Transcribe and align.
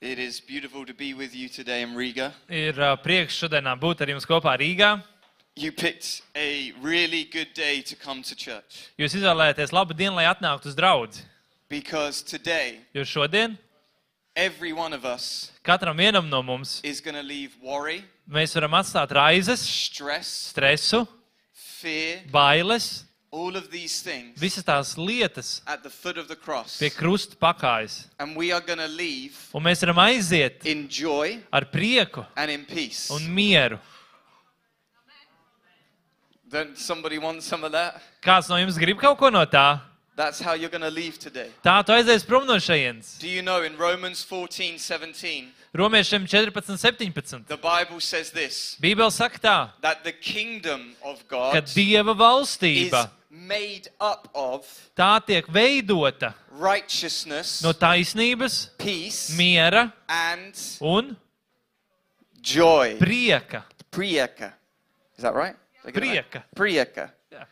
It 0.00 0.18
is 0.20 0.38
beautiful 0.40 0.86
to 0.86 0.94
be 0.94 1.12
with 1.12 1.34
you 1.34 1.48
today 1.48 1.82
in 1.82 1.94
Riga. 1.96 2.32
Ir 2.48 2.76
uh, 2.78 2.94
prieks 3.02 3.34
šodienā 3.34 3.72
būt 3.80 4.04
ar 4.04 4.12
jums 4.12 4.26
kopā 4.30 4.52
Rīgā. 4.60 5.02
You 5.58 5.72
picked 5.72 6.22
a 6.36 6.72
really 6.80 7.24
good 7.24 7.48
day 7.52 7.80
to 7.82 7.96
come 7.96 8.22
to 8.22 8.36
church 8.36 8.92
Jūs 8.94 9.16
izvēlējāties 9.18 9.72
labu 9.74 9.96
dienu, 9.98 10.14
lai 10.14 10.28
atnāktu 10.30 10.70
uz 10.70 10.76
draugu. 10.78 11.18
because 11.68 12.22
today 12.22 12.78
Jo 12.94 13.02
šodien 13.02 13.58
every 14.36 14.72
one 14.72 14.92
of 14.92 15.04
us 15.04 15.50
katram 15.64 15.98
vienam 15.98 16.28
no 16.30 16.44
mums 16.44 16.80
is 16.84 17.00
going 17.00 17.16
to 17.16 17.22
leave 17.26 17.56
worry, 17.60 18.04
mēs 18.30 18.54
varam 18.54 18.78
atstāt 18.78 19.10
raizes, 19.10 19.58
stress, 19.58 20.52
stresu, 20.54 21.08
fear, 21.52 22.20
bailes, 22.30 23.02
all 23.30 23.56
of 23.56 23.68
these 23.70 24.00
things 24.02 24.38
visas 24.40 24.64
tās 24.64 24.94
lietas 24.96 25.60
at 25.66 25.82
the 25.82 25.90
foot 25.90 26.16
of 26.16 26.28
the 26.28 26.36
cross. 26.36 26.78
pie 26.78 26.88
krusta 26.90 27.36
pakājas. 27.36 28.06
And 28.18 28.36
we 28.36 28.52
are 28.52 28.60
going 28.60 28.78
to 28.78 28.88
leave 28.88 29.36
Un 29.54 29.62
mēs 29.62 29.82
varam 29.84 29.98
aiziet 30.06 30.64
in 30.64 30.88
joy 30.88 31.38
ar 31.52 31.64
prieku 31.66 32.24
and 32.36 32.50
in 32.50 32.64
peace. 32.64 33.10
un 33.10 33.22
mieru. 33.28 33.78
Don't 36.50 36.78
somebody 36.78 37.18
want 37.18 37.42
some 37.42 37.62
of 37.64 37.72
that? 37.72 38.00
Kāds 38.22 38.48
no 38.48 38.56
jums 38.56 38.78
grib 38.80 38.98
kaut 38.98 39.18
ko 39.18 39.28
no 39.28 39.44
tā? 39.44 39.80
That's 40.18 40.40
how 40.40 40.54
you're 40.54 40.68
going 40.68 40.82
to 40.82 40.90
leave 40.90 41.16
today. 41.16 41.52
Tā 41.62 41.78
tu 41.86 41.92
aizies 41.94 42.24
prom 42.26 42.42
no 42.44 42.56
šejienes. 42.58 43.20
Do 43.20 43.28
you 43.28 43.40
know 43.40 43.62
in 43.62 43.76
Romans 43.78 44.24
14 44.24 44.76
17, 44.76 45.52
Romiešiem 45.72 46.26
14, 46.26 46.76
17. 46.76 47.44
the 47.46 47.56
Bible 47.56 48.00
says 48.00 48.32
this 48.32 48.76
Bībele 48.82 49.12
saka 49.12 49.38
tā, 49.38 49.70
that 49.80 50.02
the 50.02 50.10
kingdom 50.10 50.96
of 51.04 51.22
ka 51.28 51.52
God 51.52 51.66
Dieva 51.66 52.10
is 52.10 52.18
valstība 52.18 53.10
made 53.30 53.86
up 54.00 54.28
of 54.34 54.66
tā 54.96 55.22
tiek 55.24 55.46
veidota 55.46 56.34
righteousness, 56.50 57.62
no 57.62 57.70
taisnības, 57.72 58.70
peace, 58.76 59.30
miera 59.38 59.92
and 60.08 60.52
un 60.82 61.16
joy. 62.42 62.96
prieka. 62.98 63.62
Prieka. 63.92 64.52
Is 65.16 65.22
that 65.22 65.34
right? 65.34 65.54
Did 65.84 65.96
I 65.96 66.00
get 66.00 66.02
it 66.02 66.34
right? 66.34 66.54
Prieka. 66.56 67.10
Jā. 67.30 67.46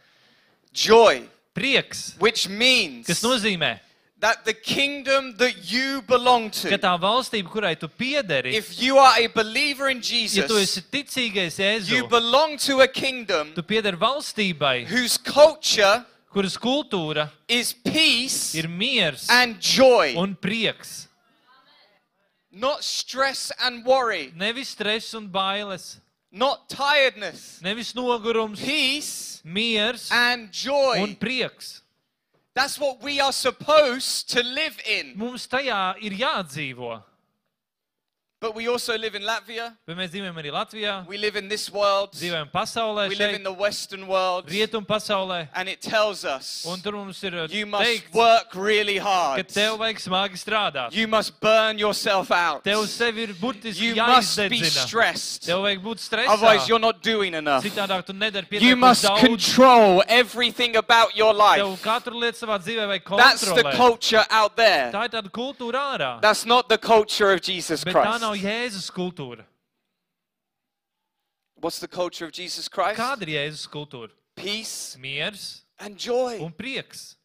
Joy, 0.73 1.29
Prieks, 1.57 2.15
which 2.21 2.49
means 2.49 3.07
kas 3.09 3.23
nozīmē, 3.25 3.79
that 4.21 4.45
the 4.45 4.53
kingdom 4.53 5.37
that 5.37 5.71
you 5.71 6.03
belong 6.03 6.51
ka 6.51 6.69
to, 6.69 6.79
tā 6.81 6.93
valstība, 7.01 7.49
kurai 7.49 7.73
tu 7.81 7.89
piederi, 7.89 8.53
if 8.53 8.77
you 8.81 8.99
are 8.99 9.17
a 9.17 9.27
believer 9.29 9.89
in 9.89 10.03
ja 10.05 10.45
tu 10.47 10.61
esi 10.61 10.85
Jesus, 10.85 10.85
ticīgais 10.93 11.59
you 11.89 12.05
Jēzu, 12.05 12.11
belong 12.11 12.59
to 12.59 12.81
a 12.81 12.89
kingdom 12.89 13.53
tu 13.55 13.63
piederi 13.63 13.97
valstībai, 13.97 14.85
whose 14.85 15.17
culture 15.17 16.05
kuras 16.29 16.59
kultūra 16.61 17.31
is 17.49 17.73
peace 17.73 18.55
ir 18.55 18.69
miers 18.69 19.29
and 19.31 19.57
joy, 19.59 20.15
un 20.17 20.37
prieks. 20.37 21.09
not 22.53 22.85
stress 22.85 23.53
and 23.61 23.85
worry, 23.85 24.33
Nevis 24.37 24.69
stress 24.69 25.15
un 25.15 25.29
bailes, 25.29 26.01
not 26.37 26.69
tiredness, 26.69 27.61
nevis 27.63 27.93
nogurums, 27.95 28.63
peace 28.63 29.41
miers 29.45 30.11
and 30.13 30.43
un 30.43 30.49
joy. 30.53 31.17
prieks. 31.19 31.81
That's 32.55 32.79
what 32.79 33.03
we 33.03 33.21
are 33.21 33.33
supposed 33.33 34.31
to 34.31 34.43
live 34.43 34.79
in. 34.89 35.13
Mums 35.17 35.47
tajā 35.47 35.97
ir 36.01 36.13
jādzīvo. 36.13 37.03
But 38.47 38.55
we 38.55 38.69
also 38.69 38.97
live 38.97 39.17
in 39.17 39.23
Latvia. 39.23 39.73
Bet 39.89 39.97
mēs 39.99 40.11
dzīvojam 40.13 40.37
arī 40.39 40.53
Latvijā, 40.55 41.05
We 41.09 41.19
live 41.19 41.35
in 41.35 41.49
this 41.49 41.69
world. 41.69 42.13
dzīvojam 42.13 42.49
pasaulē, 42.53 43.09
We 43.09 43.17
live 43.17 43.31
in 43.35 43.41
šeit, 43.41 43.45
the 43.45 43.53
Western 43.53 44.07
world. 44.07 44.47
pasaulē. 44.47 45.49
And 45.53 45.69
it 45.69 45.81
tells 45.83 46.25
us 46.25 46.65
Un 46.65 46.79
tur 46.81 46.93
mums 46.93 47.21
ir 47.25 47.35
uh, 47.35 47.49
you 47.51 47.67
must 47.67 47.85
teikts, 47.91 48.15
work 48.15 48.55
really 48.55 48.99
ka 48.99 49.03
hard. 49.05 49.49
tev 49.49 49.79
vajag 49.79 49.99
smagi 49.99 50.37
strādāt. 50.39 50.93
You 50.93 51.09
must 51.09 51.41
burn 51.41 51.77
yourself 51.77 52.31
out. 52.31 52.63
Tev 52.63 52.87
sevi 52.87 53.23
ir 53.27 53.35
burtiski 53.35 53.81
You 53.81 53.95
must 53.97 54.37
be 54.37 54.61
jāizdedzina. 54.61 54.87
stressed. 54.87 55.43
Tev 55.47 55.59
vajag 55.59 55.83
būt 55.83 56.29
Otherwise, 56.29 56.69
you're 56.69 56.79
not 56.79 57.03
doing 57.03 57.35
enough. 57.35 57.65
Citādāk 57.65 58.07
tu 58.07 58.13
nedari 58.13 58.47
You 58.53 58.61
pietiekami 58.77 58.79
must 58.79 59.05
daudz. 59.05 59.21
control 59.27 60.05
everything 60.07 60.77
about 60.77 61.17
your 61.17 61.33
Tev 61.33 61.39
life. 61.67 61.83
katru 61.83 62.15
lietu 62.15 62.47
savā 62.47 62.61
dzīvē 62.63 62.87
vajag 63.03 63.17
That's 63.17 63.41
the 63.41 63.47
kontrolēt. 63.65 63.75
culture 63.77 64.25
out 64.31 64.55
there. 64.57 64.93
Tā 64.93 65.05
ir 65.05 65.09
tāda 65.09 65.31
kultūra 65.31 65.99
ārā. 65.99 66.21
That's 66.21 66.47
not 66.47 66.69
the 66.69 66.79
culture 66.79 67.33
of 67.33 67.41
Jesus 67.43 67.83
Bet 67.83 67.95
tā 67.95 68.21
nav 68.21 68.36
Christ. 68.41 68.45
Jēzus 68.45 68.91
kultūra. 68.91 69.45
What's 71.57 71.79
the 71.79 71.89
culture 71.89 72.27
of 72.27 72.33
Jesus 72.33 72.69
Christ? 72.69 72.99
Kāda 73.01 73.23
ir 73.23 73.35
Jēzus 73.37 73.69
kultūra? 73.69 74.11
Peace 74.37 74.97
Miers 75.01 75.63
and 75.79 75.97
joy. 75.97 76.39
un 76.43 76.53
prieks. 76.53 77.17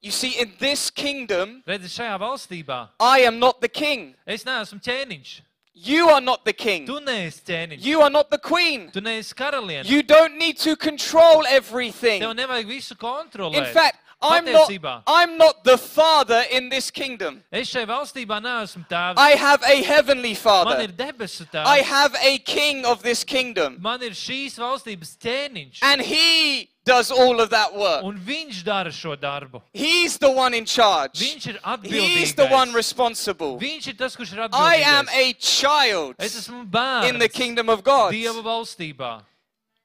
You 0.00 0.10
see, 0.10 0.38
in 0.38 0.52
this 0.58 0.90
kingdom, 0.90 1.62
Redzi, 1.66 1.88
šajā 1.88 2.18
valstībā 2.20 2.90
I 3.00 3.20
am 3.20 3.38
not 3.38 3.60
the 3.60 3.68
king. 3.68 4.14
es 4.26 4.44
neesmu 4.44 4.80
ķēniņš. 4.80 5.40
You 5.76 6.08
are 6.10 6.20
not 6.20 6.44
the 6.44 6.52
king. 6.52 6.86
Tu 6.86 7.00
neesi 7.00 7.42
ķēniņš. 7.42 7.82
You 7.82 8.00
are 8.02 8.10
not 8.10 8.30
the 8.30 8.38
queen. 8.38 8.90
Tu 8.92 9.00
neesi 9.00 9.34
karaliene. 9.34 9.84
You 9.84 10.04
don't 10.04 10.38
need 10.38 10.56
to 10.58 10.76
control 10.76 11.44
everything. 11.48 12.20
Tev 12.22 12.36
nevajag 12.36 12.66
visu 12.68 12.94
kontrolēt. 12.94 13.56
In 13.56 13.72
fact, 13.74 13.98
I'm 14.24 14.44
not, 14.50 15.02
I'm 15.06 15.36
not 15.36 15.64
the 15.64 15.76
father 15.76 16.42
in 16.50 16.68
this 16.68 16.90
kingdom. 16.90 17.42
Es 17.52 17.68
šai 17.70 17.84
valstībā 17.86 18.40
neesmu 18.40 18.86
tēvs. 18.88 19.18
I 19.18 19.30
have 19.32 19.62
a 19.62 19.82
heavenly 19.82 20.32
Man 20.32 20.36
father. 20.36 20.80
ir 20.80 20.88
debesu 20.88 21.46
I 21.54 21.80
have 21.80 22.14
a 22.20 22.38
king 22.38 22.84
of 22.86 23.02
this 23.02 23.24
kingdom. 23.24 23.76
Man 23.80 24.02
ir 24.02 24.10
šīs 24.10 24.58
valstības 24.58 25.16
ķēniņš. 25.20 25.78
And 25.82 26.00
he 26.00 26.70
does 26.84 27.10
all 27.10 27.40
of 27.40 27.50
that 27.50 27.74
work. 27.74 28.04
Un 28.04 28.18
viņš 28.18 28.64
dara 28.64 28.90
šo 28.90 29.16
darbu. 29.16 29.62
He's 29.72 30.18
the 30.18 30.30
one 30.30 30.54
in 30.54 30.64
charge. 30.64 31.20
Viņš 31.20 31.46
ir 31.48 31.60
He's 31.84 32.34
the 32.34 32.46
one 32.46 32.72
responsible. 32.72 33.58
Viņš 33.58 33.88
ir 33.88 33.96
tas, 33.96 34.16
kurš 34.16 34.32
ir 34.32 34.48
I 34.52 34.76
am 34.86 35.08
a 35.12 35.32
child 35.34 36.14
Es 36.18 36.36
esmu 36.36 36.64
in 37.08 37.18
the 37.18 37.28
kingdom 37.28 37.68
of 37.68 37.84
God. 37.84 38.12
Dieva 38.12 38.42
valstībā. 38.42 39.22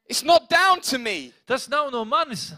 It's 0.07 0.23
not 0.23 0.49
down 0.49 0.81
to 0.81 0.97
me. 0.97 1.33
Tas 1.45 1.69
nav 1.69 1.91
no 1.91 2.03
manis. 2.03 2.53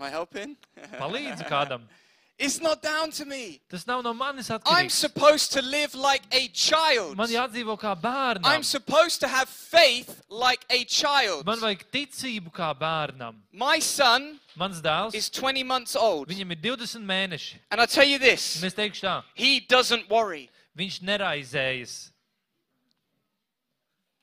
Am 0.00 0.06
I 0.06 0.10
helping? 0.10 0.56
Palīdzi 0.98 1.44
kādam. 1.46 1.82
It's 2.38 2.58
not 2.58 2.80
down 2.82 3.10
to 3.10 3.26
me. 3.26 3.60
Tas 3.68 3.86
nav 3.86 4.02
no 4.02 4.14
manis 4.14 4.48
I'm 4.50 4.60
atkarīgs. 4.60 4.92
supposed 4.92 5.52
to 5.52 5.60
live 5.60 5.94
like 5.94 6.22
a 6.32 6.48
child. 6.48 7.14
Man 7.18 7.28
jādzīvo 7.28 7.76
kā 7.78 7.90
I'm 7.92 8.00
bērnam. 8.00 8.64
supposed 8.64 9.20
to 9.20 9.28
have 9.28 9.46
faith 9.50 10.22
like 10.30 10.64
a 10.70 10.84
child. 10.84 11.44
Man 11.44 11.58
vajag 11.58 11.84
ticību 11.92 12.50
kā 12.50 12.70
bērnam. 12.78 13.34
My 13.52 13.78
son 13.78 14.40
Mans 14.56 14.80
dēls, 14.80 15.14
is 15.14 15.28
20 15.28 15.64
months 15.64 15.94
old. 15.94 16.28
viņam 16.28 16.52
ir 16.52 16.56
20 16.64 17.04
mēneši. 17.04 17.58
And 17.70 17.78
I 17.78 17.84
tell 17.84 18.04
you 18.08 18.18
this 18.18 18.62
Un 18.62 18.68
es 18.68 18.74
teikšu 18.74 19.04
tā, 19.04 19.22
he 19.34 19.60
doesn't 19.60 20.08
worry. 20.08 20.48
viņš 20.78 21.02
neraizējas. 21.02 22.08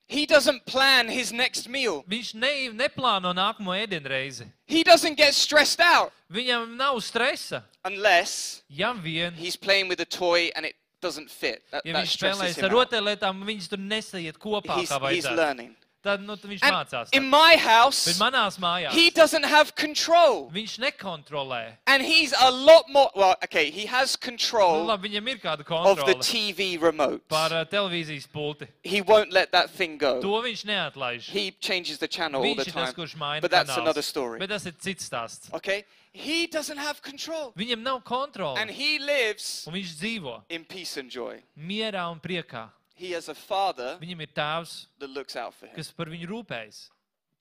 He 0.10 0.26
doesn't 0.26 0.66
plan 0.66 1.10
his 1.10 1.34
next 1.34 1.68
meal. 1.68 2.04
Viņš 2.08 2.34
ne, 2.40 2.52
neplāno 2.72 3.34
nākamo 3.36 3.74
ēdienreizi. 3.76 4.46
He 4.66 4.84
doesn't 4.84 5.16
get 5.18 5.34
stressed 5.36 5.82
out 5.82 6.14
Viņam 6.32 6.76
nav 6.78 6.96
stresa. 7.04 7.64
unless 7.84 8.62
Ja 8.70 8.94
vien, 8.94 9.34
he's 9.34 9.58
playing 9.58 9.90
with 9.90 10.00
a 10.00 10.06
toy 10.06 10.50
and 10.56 10.66
it 10.66 10.76
doesn't 11.02 11.30
fit. 11.30 11.62
That, 11.72 11.86
ja 11.86 11.94
that 11.94 12.06
viņš 12.06 12.14
stresses 12.16 12.40
spēlēs 12.42 12.58
him 12.58 12.66
ar 12.66 12.72
out. 12.72 12.78
rotaļlietām, 12.92 13.44
viņas 13.46 13.68
tur 13.70 13.78
nesaiet 13.80 14.40
kopā, 14.40 14.80
He's, 14.80 14.90
kā 14.90 14.96
he's 15.12 15.26
vajadzētu. 15.26 15.36
learning. 15.38 15.76
Tad 16.08 16.22
nu, 16.24 16.36
tad 16.40 16.50
viņš 16.52 16.62
And 16.64 16.76
mācās. 16.76 17.10
in 17.12 17.24
tad. 17.24 17.30
my 17.30 17.52
Bet 17.58 17.60
house, 17.60 18.20
manās 18.20 18.58
mājās 18.64 18.92
he 18.96 19.10
doesn't 19.12 19.44
have 19.44 19.76
control. 19.76 20.50
viņš 20.54 20.78
nekontrolē. 20.80 21.78
And 21.86 22.02
he's 22.02 22.34
a 22.40 22.50
lot 22.50 22.86
more, 22.90 23.10
well, 23.16 23.36
okay, 23.44 23.70
he 23.72 23.86
has 23.88 24.16
Nu, 24.22 24.26
control 24.32 24.86
labi, 24.88 25.10
viņam 25.10 25.28
ir 25.34 25.38
kāda 25.44 25.60
of 25.60 25.98
the 25.98 26.14
kontrole 26.14 26.22
TV 26.24 26.78
remote. 26.82 27.28
par 27.28 27.52
uh, 27.52 27.66
televīzijas 27.66 28.28
pulti. 28.32 28.68
He 28.84 29.02
won't 29.02 29.32
let 29.34 29.52
that 29.52 29.70
thing 29.72 30.00
To 30.00 30.22
go. 30.22 30.42
viņš 30.42 30.64
neatlaiž. 30.66 31.30
He 31.30 31.52
changes 31.60 31.98
the 31.98 32.08
channel 32.08 32.42
all 32.42 32.56
the 32.56 32.64
Viņš 32.64 32.68
ir 32.68 32.74
tas, 32.74 32.94
time. 32.94 32.96
kurš 33.06 33.16
maina 33.18 33.42
But 33.42 33.52
that's 33.52 33.70
kanālus. 33.70 33.82
another 33.82 34.02
story. 34.02 34.40
Bet 34.40 34.50
tas 34.50 34.66
ir 34.66 34.74
cits 34.80 35.10
stāsts. 35.10 35.54
Okay? 35.54 35.84
He 36.14 36.48
doesn't 36.48 36.78
have 36.78 37.02
control. 37.02 37.54
Viņam 37.58 37.84
nav 37.84 38.04
kontrole. 38.04 38.58
And 38.58 38.70
he 38.72 38.98
lives 38.98 39.68
Un 39.68 39.74
viņš 39.74 39.92
dzīvo 40.02 40.42
in 40.50 40.64
peace 40.66 40.98
and 40.98 41.12
joy. 41.12 41.42
mierā 41.60 42.10
un 42.12 42.20
priekā. 42.20 42.70
He 42.98 43.12
has 43.14 43.30
a 43.30 43.36
father 43.36 43.98
Viņam 44.02 44.22
ir 44.26 44.32
tēvs, 44.34 44.88
that 45.00 45.10
looks 45.10 45.36
out 45.36 45.54
for 45.54 45.68
him. 45.68 45.76
kas 45.76 45.92
par 45.94 46.08
viņu 46.10 46.28
rūpējas. 46.32 46.90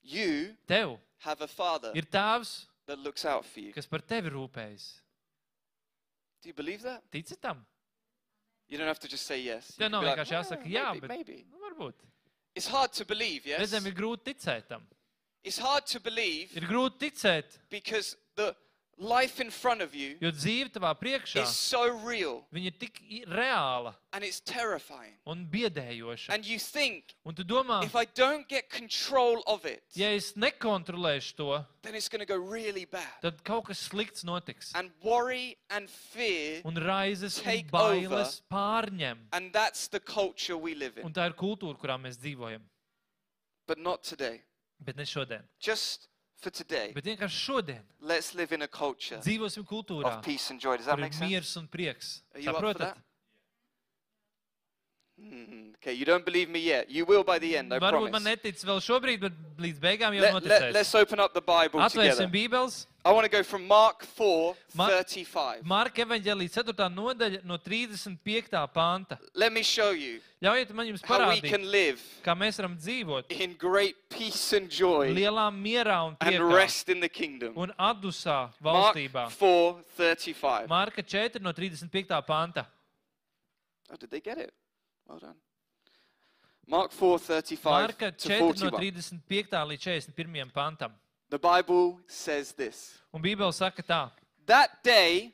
You 0.05 0.55
Tev 0.69 0.99
have 1.25 1.41
a 1.41 1.49
father 1.49 1.93
ir 1.97 2.05
tēvs, 2.13 2.67
that 2.87 2.99
looks 2.99 3.25
out 3.25 3.45
for 3.47 3.61
you. 3.61 3.73
kas 3.73 3.87
par 3.87 4.01
tevi 4.05 4.31
rūpējas. 4.31 4.85
Do 6.43 6.49
you 6.51 6.55
believe 6.55 6.83
that? 6.83 7.03
Tici 7.11 7.35
tam? 7.41 7.65
You 8.69 8.79
don't 8.79 8.87
have 8.87 8.99
to 9.01 9.09
just 9.09 9.27
say 9.27 9.41
yes. 9.41 9.73
You 9.79 9.85
Tev 9.85 9.91
can 9.91 9.93
nav 9.93 10.03
be 10.03 10.07
like, 10.07 10.19
vienkārši 10.19 10.35
ah, 10.37 10.43
jāsaka 10.43 10.63
"Well, 10.67 10.75
jā, 10.75 10.85
maybe, 10.93 11.01
bet 11.01 11.11
maybe. 11.17 11.45
nu, 11.51 11.59
varbūt. 11.65 12.05
It's 12.55 12.69
hard 12.69 12.93
to 12.93 13.05
believe, 13.05 13.47
yes? 13.47 13.61
Reizēm 13.61 13.87
ir 13.87 13.95
grūti 13.95 14.33
ticēt 14.35 14.69
tam. 14.69 14.83
It's 15.45 15.59
hard 15.59 15.87
to 15.87 16.01
believe 16.01 16.55
Ir 16.57 16.67
grūti 16.67 17.09
ticēt, 17.11 17.59
because 17.71 18.17
the 18.35 18.55
life 18.99 19.41
in 19.41 19.51
front 19.51 19.83
of 19.83 19.95
you 19.95 20.17
Jo 20.21 20.31
dzīve 20.33 20.71
tavā 20.73 20.95
priekšā, 20.97 21.43
is 21.43 21.51
so 21.55 21.83
real 22.07 22.47
viņa 22.53 22.67
ir 22.73 22.77
tik 22.81 23.01
reāla 23.29 23.95
and 24.13 24.25
it's 24.25 24.41
terrifying. 24.41 25.13
un 25.27 25.47
biedējoša. 25.47 26.31
And 26.33 26.47
you 26.47 26.59
think, 26.59 27.15
Un 27.27 27.35
tu 27.35 27.45
domā, 27.45 27.85
if 27.85 27.95
I 27.95 28.07
don't 28.07 28.49
get 28.49 28.71
control 28.71 29.43
of 29.47 29.67
it, 29.67 29.83
ja 29.95 30.09
es 30.15 30.33
nekontrolēšu 30.33 31.37
to, 31.37 31.65
then 31.83 31.95
it's 31.95 32.09
going 32.09 32.21
to 32.21 32.27
go 32.27 32.37
really 32.39 32.87
bad. 32.87 33.21
tad 33.21 33.45
kaut 33.45 33.67
kas 33.67 33.79
slikts 33.91 34.25
notiks. 34.25 34.73
And 34.75 34.91
worry 35.03 35.57
and 35.69 35.91
fear, 35.91 36.63
Un 36.65 36.75
raizes 36.77 37.39
un 37.39 37.45
take 37.45 37.71
bailes 37.71 38.41
pārņem. 38.51 39.19
and 39.33 39.53
that's 39.53 39.89
the 39.89 40.01
culture 40.01 40.57
we 40.57 40.75
live 40.75 40.97
in. 40.97 41.05
Un 41.05 41.13
tā 41.13 41.27
ir 41.27 41.35
kultūra, 41.35 41.77
kurā 41.79 42.01
mēs 42.01 42.17
dzīvojam. 42.17 42.63
But 43.67 43.79
not 43.79 44.03
today. 44.05 44.41
Bet 44.81 44.97
ne 44.97 45.03
šodien. 45.05 45.43
Just 45.61 46.09
for 46.47 46.55
today, 46.55 46.93
Bet 46.95 47.09
vienkārši 47.11 47.41
šodien 47.43 47.83
let's 48.07 48.31
live 48.39 48.55
in 48.55 48.63
a 48.63 48.71
culture 48.71 49.19
dzīvosim 49.25 49.67
kultūrā, 49.67 50.13
of 50.19 50.23
peace 50.27 50.51
and 50.55 50.63
joy. 50.63 50.77
Does 50.79 50.87
that 50.87 50.95
kur 50.95 51.03
ir 51.03 51.09
make 51.09 51.17
sense? 51.19 51.27
miers 51.31 51.57
un 51.59 51.67
prieks. 51.73 52.21
Are 52.35 52.41
you 52.41 52.51
up 52.53 52.61
for 52.61 52.71
Saprotat? 52.71 52.95
that? 52.95 53.06
Hmm, 55.19 55.73
Okay, 55.81 55.93
you 55.95 56.05
don't 56.05 56.25
believe 56.25 56.49
me 56.51 56.59
yet. 56.59 56.91
You 56.91 57.05
will 57.05 57.23
by 57.23 57.39
the 57.39 57.57
end, 57.57 57.73
I 57.73 57.79
Varbūt 57.79 58.11
man 58.11 58.23
promise. 58.23 58.37
netic 58.37 58.59
vēl 58.67 58.81
šobrīd, 58.83 59.21
bet 59.21 59.33
līdz 59.57 59.79
beigām 59.81 60.13
jau 60.17 60.21
Let, 60.21 60.35
let, 60.35 60.43
noticēs. 60.43 60.73
let's 60.75 60.95
open 60.95 61.21
up 61.21 61.33
the 61.33 61.41
Bible 61.41 61.81
Atvērsim 61.81 62.27
together. 62.27 62.29
Bībeles. 62.29 62.87
I 63.05 63.13
want 63.13 63.25
to 63.25 63.31
go 63.31 63.43
from 63.45 63.67
Mark 63.69 64.03
4, 64.05 64.57
Ma- 64.75 64.89
35. 64.89 65.63
Marka 65.63 66.03
evaņģēlī 66.05 66.49
4. 66.51 66.89
nodaļa 66.91 67.45
no 67.45 67.57
35. 67.57 68.67
panta. 68.75 69.19
Let 69.35 69.53
me 69.53 69.63
show 69.63 69.91
you 69.91 70.21
Ļaujiet 70.43 70.75
man 70.75 70.87
jums 70.89 71.05
how 71.05 71.19
we 71.29 71.37
parādīt, 71.41 71.49
can 71.49 71.71
live 71.71 72.03
kā 72.25 72.35
mēs 72.37 72.59
varam 72.61 72.77
dzīvot 72.77 73.31
in 73.31 73.55
great 73.55 73.97
peace 74.11 74.53
and 74.53 74.69
joy 74.69 75.15
lielā 75.15 75.47
mierā 75.55 76.01
un 76.09 76.17
and 76.21 76.35
priekā 76.35 76.53
rest 76.57 76.89
in 76.89 77.01
the 77.01 77.09
kingdom. 77.09 77.55
un 77.57 77.73
atdusā 77.79 78.51
Mark 78.61 78.97
valstībā. 78.97 79.31
4, 79.31 79.83
35. 79.97 80.67
Marka 80.69 81.03
4 81.07 81.39
no 81.41 81.53
35. 81.53 82.27
panta. 82.27 82.67
Oh, 83.91 83.97
did 83.97 84.11
they 84.11 84.21
get 84.21 84.37
it? 84.37 84.53
Well 85.09 85.19
done. 85.19 85.35
Mark 86.67 86.91
4, 86.93 87.19
35 87.19 87.91
Marka 87.91 88.17
to 88.17 88.29
4 88.29 88.39
no 88.39 88.71
41. 88.71 89.23
35. 89.29 89.69
līdz 89.69 90.09
41. 90.15 90.51
pantam. 90.55 90.93
The 91.31 91.39
Bible 91.39 92.01
says 92.07 92.53
this. 92.53 92.99
Un 93.15 93.23
Bībele 93.23 93.53
saka 93.53 93.83
tā. 93.83 94.11
That 94.47 94.83
day, 94.83 95.33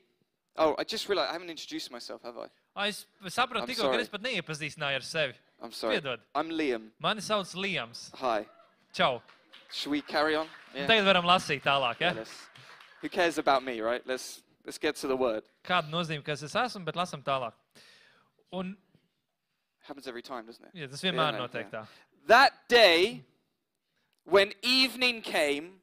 oh, 0.56 0.74
I 0.78 0.84
just 0.84 1.08
realized 1.08 1.30
I 1.30 1.32
haven't 1.34 1.50
introduced 1.50 1.90
myself, 1.90 2.22
have 2.22 2.36
I? 2.38 2.48
"Ai, 2.76 2.88
Es 2.88 3.06
sapratu 3.28 3.60
I'm 3.62 3.66
tikko, 3.66 3.82
sorry. 3.82 3.96
ka 3.96 4.02
es 4.02 4.08
pat 4.08 4.22
neiepazīstināju 4.22 4.94
ar 4.94 5.00
sevi. 5.02 5.34
I'm 5.62 5.72
sorry. 5.72 6.00
Piedod. 6.00 6.20
I'm 6.34 6.50
Liam. 6.50 6.90
Mani 6.98 7.20
sauc 7.20 7.54
Liams. 7.54 8.10
Hi. 8.14 8.46
Čau. 8.92 9.22
Should 9.72 9.90
we 9.90 10.02
carry 10.02 10.34
on? 10.36 10.48
Yeah. 10.74 10.86
Tagad 10.86 11.04
varam 11.04 11.24
lasīt 11.24 11.62
tālāk. 11.62 12.00
Yeah, 12.00 12.12
Ja? 12.12 12.18
let's- 12.20 12.46
who 13.00 13.08
cares 13.08 13.38
about 13.38 13.62
me, 13.62 13.80
right? 13.80 14.06
Let's 14.06 14.42
let's 14.64 14.78
get 14.78 14.96
to 14.96 15.06
the 15.08 15.16
word. 15.16 15.44
Kāda 15.64 15.90
nozīme, 15.90 16.24
kas 16.24 16.42
es 16.42 16.54
esmu, 16.54 16.84
bet 16.84 16.94
lasam 16.94 17.22
tālāk. 17.22 17.52
Un 18.52 18.76
Happens 19.82 20.06
every 20.06 20.22
time, 20.22 20.46
doesn't 20.46 20.64
it? 20.64 20.70
ja, 20.74 20.86
tas 20.88 21.02
vienmēr 21.02 21.32
no, 21.36 21.46
notiek 21.46 21.70
tā. 21.70 21.86
That 22.28 22.52
day, 22.68 23.22
when 24.24 24.52
evening 24.62 25.20
came, 25.22 25.78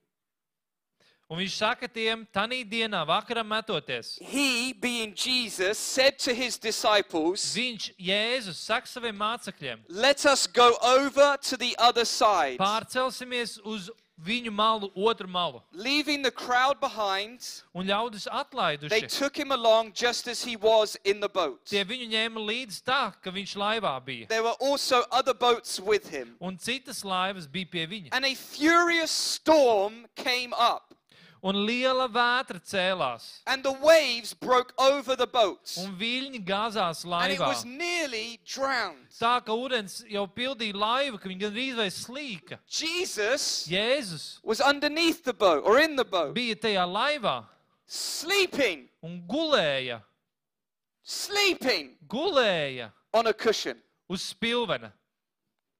Un 1.31 1.37
viņš 1.37 1.55
saka 1.61 1.85
tiem, 1.87 2.23
tanī 2.33 2.63
dienā, 2.65 3.03
vakarā 3.05 3.43
metoties. 3.45 4.17
he, 4.19 4.73
being 4.73 5.13
Jesus, 5.13 5.77
said 5.77 6.17
to 6.17 6.33
his 6.33 6.57
disciples, 6.57 7.43
Viņš, 7.55 7.91
Jēzus, 8.01 8.55
saka 8.65 8.87
saviem 8.89 9.15
mācekļiem, 9.19 9.83
Let 9.89 10.25
us 10.25 10.47
go 10.47 10.75
over 10.81 11.37
to 11.43 11.55
the 11.57 11.75
other 11.77 12.03
side. 12.05 12.57
pārcelsimies 12.57 13.59
uz 13.63 13.91
viņu 14.25 14.51
malu, 14.51 14.91
otru 14.95 15.27
malu. 15.27 15.61
Leaving 15.71 16.21
the 16.21 16.31
crowd 16.31 16.79
behind, 16.79 17.39
Un 17.73 17.87
ļaudis 17.87 18.23
they 18.25 18.31
atlaiduši. 18.41 19.17
took 19.17 19.37
him 19.37 19.51
along 19.51 19.93
just 19.93 20.27
as 20.27 20.43
he 20.43 20.55
was 20.55 20.97
in 21.03 21.19
the 21.19 21.29
boat. 21.29 21.65
Tie 21.65 21.83
viņu 21.83 22.09
ņēma 22.09 22.39
līdzi 22.45 22.83
tā, 22.83 23.13
ka 23.21 23.31
viņš 23.31 23.55
laivā 23.55 24.03
bija. 24.03 24.27
There 24.27 24.43
were 24.43 24.55
also 24.59 25.03
other 25.11 25.33
boats 25.33 25.79
with 25.79 26.09
him. 26.09 26.35
Un 26.41 26.57
citas 26.57 27.03
laivas 27.03 27.47
bija 27.47 27.65
pie 27.71 27.87
viņa. 27.87 28.09
And 28.11 28.25
a 28.25 28.35
furious 28.35 29.11
storm 29.11 30.05
came 30.15 30.53
up, 30.53 30.88
Un 31.41 31.55
liela 31.65 32.09
vētra 32.09 32.59
cēlās. 32.59 33.39
and 33.47 33.63
the 33.63 33.71
waves 33.71 34.33
broke 34.33 34.73
over 34.77 35.15
the 35.15 35.25
boats, 35.27 35.77
Un 35.77 35.95
viļņi 35.97 36.43
gāzās 36.45 37.05
and 37.05 37.31
it 37.31 37.39
laivā. 37.39 37.47
was 37.47 37.63
nearly 37.65 38.39
drowned. 38.45 39.07
Tā 39.19 39.39
ka 39.45 39.51
ūdens 39.53 40.03
jau 40.09 40.27
pildīja 40.27 40.73
laivu, 40.75 41.17
ka 41.19 41.29
viņa 41.29 41.39
gandrīz 41.47 41.75
vai 41.75 41.87
slīka. 41.89 42.59
Jesus 42.67 43.67
Jēzus 43.69 44.39
was 44.43 44.59
underneath 44.59 45.23
the 45.23 45.33
boat 45.33 45.63
or 45.63 45.79
in 45.79 45.95
the 45.95 46.03
boat, 46.05 46.33
bija 46.35 46.55
tajā 46.55 46.85
laivā 46.85 47.45
sleeping, 47.87 48.89
un 49.01 49.21
gulēja, 49.27 50.01
sleeping 51.03 51.95
gulēja 52.07 52.91
on 53.13 53.27
a 53.27 53.33
cushion. 53.33 53.77
uz 54.09 54.21
spilvena. 54.33 54.91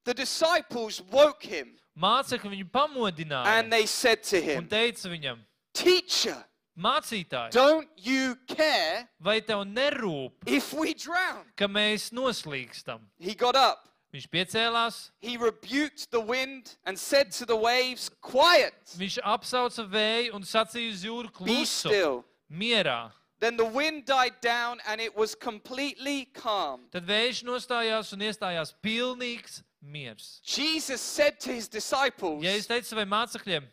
The 0.06 0.14
disciples 0.14 1.02
woke 1.02 1.44
him 1.44 1.76
Mācekļi 2.00 2.50
viņu 2.50 2.62
and 2.62 2.72
pamodināja 2.72 3.70
they 3.70 3.86
said 3.86 4.24
to 4.24 4.38
un 4.38 4.44
him, 4.44 4.68
teica 4.68 5.10
viņam, 5.10 5.40
Teacher, 5.74 6.38
mācītāji, 6.78 7.52
don't 7.52 7.88
you 7.98 8.36
care 8.48 9.08
vai 9.22 9.40
tev 9.42 9.66
nerūp, 9.68 10.32
if 10.48 10.74
we 10.74 10.94
drown? 10.94 11.46
ka 11.56 11.68
mēs 11.68 12.12
noslīkstam? 12.12 13.00
He 13.20 13.36
got 13.36 13.56
up, 13.56 13.86
Viņš 14.10 14.26
piecēlās, 14.34 14.96
he 15.22 15.38
rebuked 15.38 16.10
the 16.10 16.20
wind 16.20 16.78
and 16.84 16.98
said 16.98 17.30
to 17.32 17.46
the 17.46 17.56
waves, 17.56 18.10
Quiet, 18.22 18.74
viņš 18.98 19.20
apsauca 19.22 19.86
vēju 19.86 20.34
un 20.34 20.42
sacīja 20.42 20.94
uz 20.96 21.04
jūru 21.06 21.30
be 21.30 21.38
klusu, 21.38 21.90
still. 21.94 22.26
mierā. 22.50 23.12
Then 23.40 23.56
the 23.56 23.66
wind 23.66 24.06
died 24.06 24.42
down 24.42 24.80
and 24.88 25.00
it 25.00 25.16
was 25.16 25.36
completely 25.36 26.26
calm. 26.34 26.88
Tad 26.92 27.06
vējš 27.06 27.44
nostājās 27.48 28.10
un 28.18 28.26
iestājās 28.26 28.74
pilnīgs 28.84 29.62
miers. 29.80 30.42
Jesus 30.44 31.00
said 31.00 31.40
to 31.40 31.54
his 31.54 31.70
disciples, 31.70 32.42
Ja 32.44 32.52
es 32.58 32.66
teicu 32.68 32.90
saviem 32.90 33.14
mācekļiem, 33.14 33.70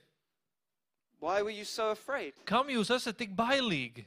Why 1.26 1.43
were 1.43 1.50
you 1.50 1.64
so 1.64 1.90
afraid? 1.90 2.34
kam 2.46 2.69
jūs 2.70 2.90
esat 2.94 3.17
tik 3.19 3.32
bailīgi? 3.34 4.05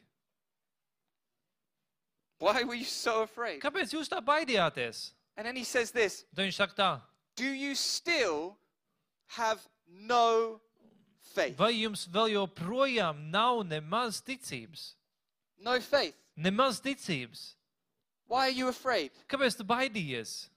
Why 2.40 2.64
were 2.64 2.76
you 2.80 2.86
so 2.88 3.24
afraid? 3.24 3.60
Kāpēc 3.60 3.92
jūs 3.92 4.08
tā 4.08 4.22
baidījāties? 4.24 5.12
And 5.36 5.46
then 5.46 5.58
he 5.60 5.66
says 5.68 5.92
this 5.92 6.24
Tad 6.32 6.46
viņš 6.46 6.60
saka 6.62 6.78
tā, 6.78 6.90
Do 7.36 7.52
you 7.52 7.76
still 7.76 8.56
have 9.36 9.60
no 9.88 10.62
faith? 11.36 11.58
vai 11.60 11.74
jums 11.76 12.08
vēl 12.08 12.32
joprojām 12.38 13.28
nav 13.36 13.66
nemaz 13.68 14.22
ticības? 14.24 14.94
No 15.60 15.76
faith. 15.84 16.16
Nemaz 16.38 16.80
ticības. 16.80 17.56
Why 18.32 18.48
are 18.48 18.56
you 18.56 18.70
afraid? 18.72 19.12
Kāpēc 19.28 19.60
tu 19.60 19.68
baidījies? 19.68 20.48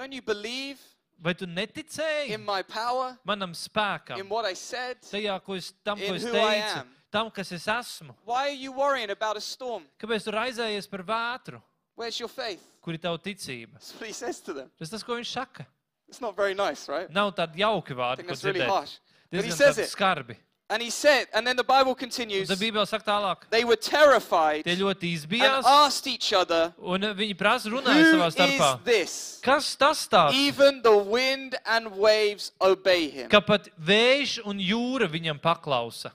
Don't 0.00 0.16
you 0.16 0.22
believe 0.22 0.80
Vai 1.20 1.34
tu 1.36 1.44
neticēji 1.44 2.32
in 2.32 2.40
my 2.44 2.62
power, 2.64 3.16
manam 3.28 3.52
spēkam? 3.52 4.18
in 4.18 4.28
what 4.28 4.46
I 4.48 4.54
said? 4.54 4.96
Tajā, 5.04 5.34
ko 5.44 5.54
es, 5.54 5.72
tam, 5.84 5.98
ko 6.00 6.14
es 6.16 6.24
teicu, 6.24 6.78
am? 6.80 6.94
tam, 7.12 7.30
kas 7.30 7.52
es 7.52 7.66
esmu. 7.68 8.14
Why 8.24 8.48
are 8.48 8.56
you 8.56 8.72
worrying 8.72 9.10
about 9.10 9.36
a 9.36 9.40
storm? 9.44 9.84
Kāpēc 10.00 10.24
tu 10.24 10.32
raizējies 10.32 10.88
par 10.88 11.04
vētru, 11.04 11.60
Where's 11.96 12.18
your 12.18 12.30
faith? 12.30 12.62
kur 12.80 12.96
ir 12.96 13.02
tava 13.02 13.18
ticība? 13.20 13.74
That's 13.76 13.92
what 14.00 14.06
he 14.06 14.14
says 14.16 14.40
to 14.40 14.54
them. 14.54 14.70
Tas 14.78 14.88
tas, 14.88 15.04
ko 15.04 15.18
viņš 15.18 15.32
saka. 15.36 15.66
It's 16.08 16.22
not 16.22 16.34
very 16.34 16.54
nice, 16.54 16.88
right? 16.88 17.10
Nav 17.12 17.34
tādi 17.36 17.60
jauki 17.60 17.94
vārdi, 17.94 18.24
ko 18.24 18.32
that's 18.32 18.44
really 18.44 18.60
dzirdēt. 18.64 18.72
harsh. 18.72 18.96
But 19.30 19.44
he 19.44 19.50
says 19.50 19.78
it. 19.78 19.92
skarbi. 19.92 20.36
And 20.70 20.80
he 20.80 20.88
said, 20.88 21.26
and 21.34 21.44
then 21.44 21.56
the 21.56 21.64
Bible 21.64 21.90
Un 21.90 21.96
continues, 21.96 22.46
tad 22.46 22.58
Bībele 22.58 22.86
saka 22.86 23.02
tālāk. 23.04 23.38
they 23.50 23.64
were 23.64 23.74
terrified 23.74 24.62
Tie 24.62 24.76
ļoti 24.76 25.02
and 25.02 25.18
izbijās, 25.18 25.64
asked 25.66 26.06
each 26.06 26.32
other, 26.32 26.72
un 26.78 27.00
viņi 27.00 27.34
prasa 27.34 27.66
runāja 27.66 28.04
Who 28.06 28.12
savā 28.14 28.28
starpā. 28.30 28.68
is 28.78 28.84
this? 28.84 29.40
Kas 29.42 29.74
tas 29.74 30.06
tāds? 30.06 30.32
Even 30.32 30.80
the 30.82 30.96
wind 30.96 31.58
and 31.66 31.90
waves 31.96 32.52
obey 32.60 33.10
him. 33.10 33.28
Ka 33.28 33.40
pat 33.40 33.66
vējš 33.82 34.46
un 34.46 34.62
jūra 34.62 35.10
viņam 35.10 35.42
paklausa. 35.42 36.12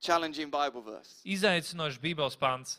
Challenging 0.00 0.50
Bible 0.50 0.82
verse. 0.82 1.22
Izaicinošs 1.24 2.00
Bībeles 2.02 2.36
pants. 2.36 2.78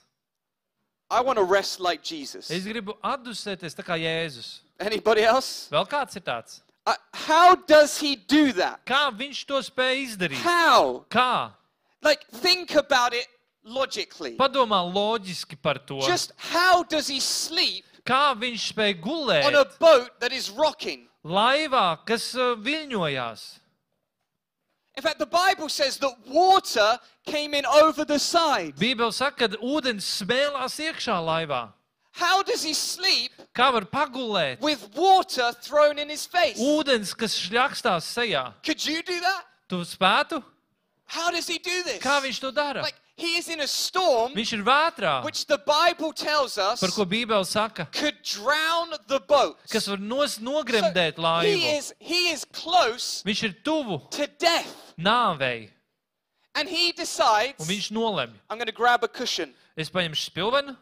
I 1.09 1.21
want 1.21 1.37
to 1.37 1.45
rest 1.45 1.79
like 1.79 2.03
Jesus. 2.03 2.51
Es 2.51 2.65
gribu 2.67 2.97
atdusēties 3.01 3.75
tā 3.79 3.83
kā 3.85 3.95
Jēzus. 3.95 4.59
Anybody 4.77 5.23
else? 5.23 5.69
Vēl 5.71 5.87
kāds 5.87 6.17
ir 6.19 6.21
tāds? 6.27 6.59
Uh, 6.85 6.93
how 7.13 7.55
does 7.55 7.99
he 7.99 8.15
do 8.15 8.51
that? 8.53 8.83
Kā 8.85 9.07
viņš 9.15 9.45
to 9.47 9.61
spēja 9.63 10.01
izdarīt? 10.03 10.41
How? 10.43 11.05
Kā? 11.09 11.53
Like, 12.01 12.27
think 12.27 12.75
about 12.75 13.13
it 13.13 13.27
logically. 13.63 14.35
Padomā 14.35 14.81
loģiski 14.83 15.55
par 15.61 15.79
to. 15.79 16.01
Just 16.05 16.33
how 16.37 16.83
does 16.83 17.07
he 17.07 17.19
sleep 17.19 17.85
Kā 18.03 18.35
viņš 18.35 18.73
spēja 18.73 18.97
on 18.99 19.55
a 19.55 19.63
gulēt 19.63 19.79
boat 19.79 20.19
that 20.19 20.33
is 20.33 20.49
rocking? 20.51 21.07
laivā, 21.23 21.97
kas 22.05 22.35
uh, 22.35 22.55
viļņojās? 22.59 23.59
In 24.95 25.01
fact, 25.01 25.17
the 25.17 25.25
Bible 25.25 25.69
says 25.69 25.97
that 25.97 26.13
water 26.27 26.99
came 27.25 27.53
in 27.53 27.65
over 27.65 28.05
the 28.05 28.19
side. 28.19 28.75
Bībele 28.75 29.13
saka, 29.13 29.47
ka 29.47 29.57
ūdens 29.57 30.05
smēlās 30.21 30.77
iekšā 30.83 31.15
laivā. 31.23 31.71
How 32.15 32.43
does 32.43 32.61
he 32.63 32.73
sleep 32.73 33.31
Kā 33.55 33.71
var 33.73 33.81
pagulēt? 33.85 34.59
with 34.61 34.87
water 34.95 35.51
thrown 35.61 35.97
in 35.97 36.09
his 36.09 36.25
face? 36.27 36.59
Ūdens, 36.59 37.15
kas 37.17 37.33
šļakstās 37.39 38.05
sejā. 38.05 38.53
Could 38.63 38.85
you 38.85 39.01
do 39.01 39.19
that? 39.19 39.45
Tu 39.67 39.77
spētu? 39.83 40.43
How 41.07 41.31
does 41.31 41.47
he 41.47 41.57
do 41.57 41.83
this? 41.83 41.99
Kā 42.01 42.21
viņš 42.21 42.39
to 42.39 42.51
dara? 42.51 42.81
Like 42.83 42.95
he 43.15 43.37
is 43.37 43.47
in 43.49 43.59
a 43.61 43.67
storm 43.67 44.33
Viņš 44.33 44.53
ir 44.53 44.63
vētrā, 44.63 45.23
which 45.23 45.45
the 45.47 45.57
Bible 45.57 46.13
tells 46.13 46.57
us 46.57 46.79
par 46.79 46.89
ko 46.89 47.03
Bībele 47.05 47.45
saka, 47.45 47.87
could 47.91 48.15
drown 48.23 48.93
the 49.07 49.19
boat. 49.19 49.57
kas 49.69 49.87
var 49.87 49.97
nos, 49.97 50.35
So 50.35 50.41
nogremdēt 50.41 51.15
he 51.17 51.21
laivu. 51.21 51.77
is 51.77 51.93
he 51.99 52.29
is 52.31 52.45
close 52.45 53.23
Viņš 53.25 53.43
ir 53.43 53.55
tuvu 53.63 54.09
to 54.11 54.27
death. 54.37 54.93
nāvei, 54.99 55.69
And 56.55 56.69
he 56.69 56.91
decides, 56.91 57.59
un 57.59 57.65
viņš 57.65 57.91
nolemj. 57.91 58.33
I'm 58.49 58.57
going 58.57 58.67
to 58.67 58.71
grab 58.71 59.03
a 59.03 59.07
cushion. 59.07 59.53
Es 59.75 59.89
paņemšu 59.89 60.29
spilvenu, 60.29 60.75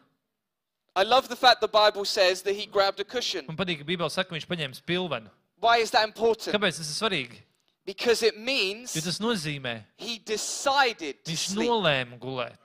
I 0.96 1.04
love 1.04 1.30
the 1.30 1.36
fact 1.38 1.62
the 1.62 1.68
Bible 1.70 2.04
says 2.06 2.42
that 2.44 2.54
he 2.56 2.66
grabbed 2.66 3.00
a 3.00 3.04
cushion. 3.06 3.46
un 3.48 3.56
patīk, 3.56 3.80
ka 3.80 3.84
Bībele 3.86 4.10
saka, 4.12 4.30
ka 4.30 4.36
viņš 4.36 4.48
paņēma 4.48 4.76
spilvenu. 4.76 5.30
Why 5.60 5.78
is 5.78 5.92
that 5.92 6.04
important? 6.08 6.56
Kāpēc 6.56 6.78
tas 6.82 6.90
ir 6.90 6.98
svarīgi? 7.08 7.38
Because 7.86 8.22
it 8.24 8.38
means 8.38 8.96
Jo 8.96 9.02
tas 9.02 9.20
nozīmē, 9.20 9.84
he 9.98 10.20
decided 10.20 11.24
to 11.24 11.32
viņš 11.32 11.46
sleep. 11.56 11.70
nolēma 11.70 12.20
gulēt. 12.20 12.58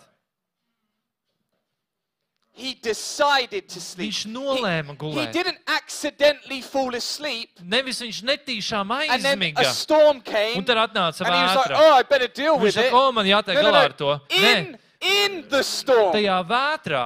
He 2.53 2.73
decided 2.73 3.69
to 3.69 3.81
sleep. 3.81 4.09
Viņš 4.11 4.21
nolēma 4.33 4.93
He 4.95 4.97
gulēt. 4.97 5.33
didn't 5.33 5.59
accidentally 5.67 6.63
fall 6.63 6.95
asleep 6.97 7.51
Nevis 7.61 8.01
viņš 8.01 8.23
netīšām 8.25 8.91
and 9.13 9.23
then 9.23 9.43
a 9.43 9.53
aizmiga, 9.53 9.65
storm 9.75 10.23
came 10.23 10.57
un 10.57 10.65
tad 10.65 10.79
atnāca 10.89 11.21
and 11.27 11.35
he 11.35 11.43
was 11.43 11.55
like, 11.57 11.67
vētra. 11.69 11.77
oh, 11.77 11.93
I 11.99 12.03
better 12.03 12.29
deal 12.29 12.57
Viņš 12.57 12.63
with 12.63 12.77
it. 12.79 12.85
saka, 12.91 12.97
o, 12.97 13.13
man 13.13 13.27
jātiek 13.27 13.61
galā 13.61 13.85
ar 13.85 13.93
to. 13.93 14.21
In, 14.31 14.41
Nē, 14.41 14.79
in 15.03 15.49
the 15.51 15.63
storm, 15.63 16.15
tajā 16.15 16.39
vētrā, 16.49 17.05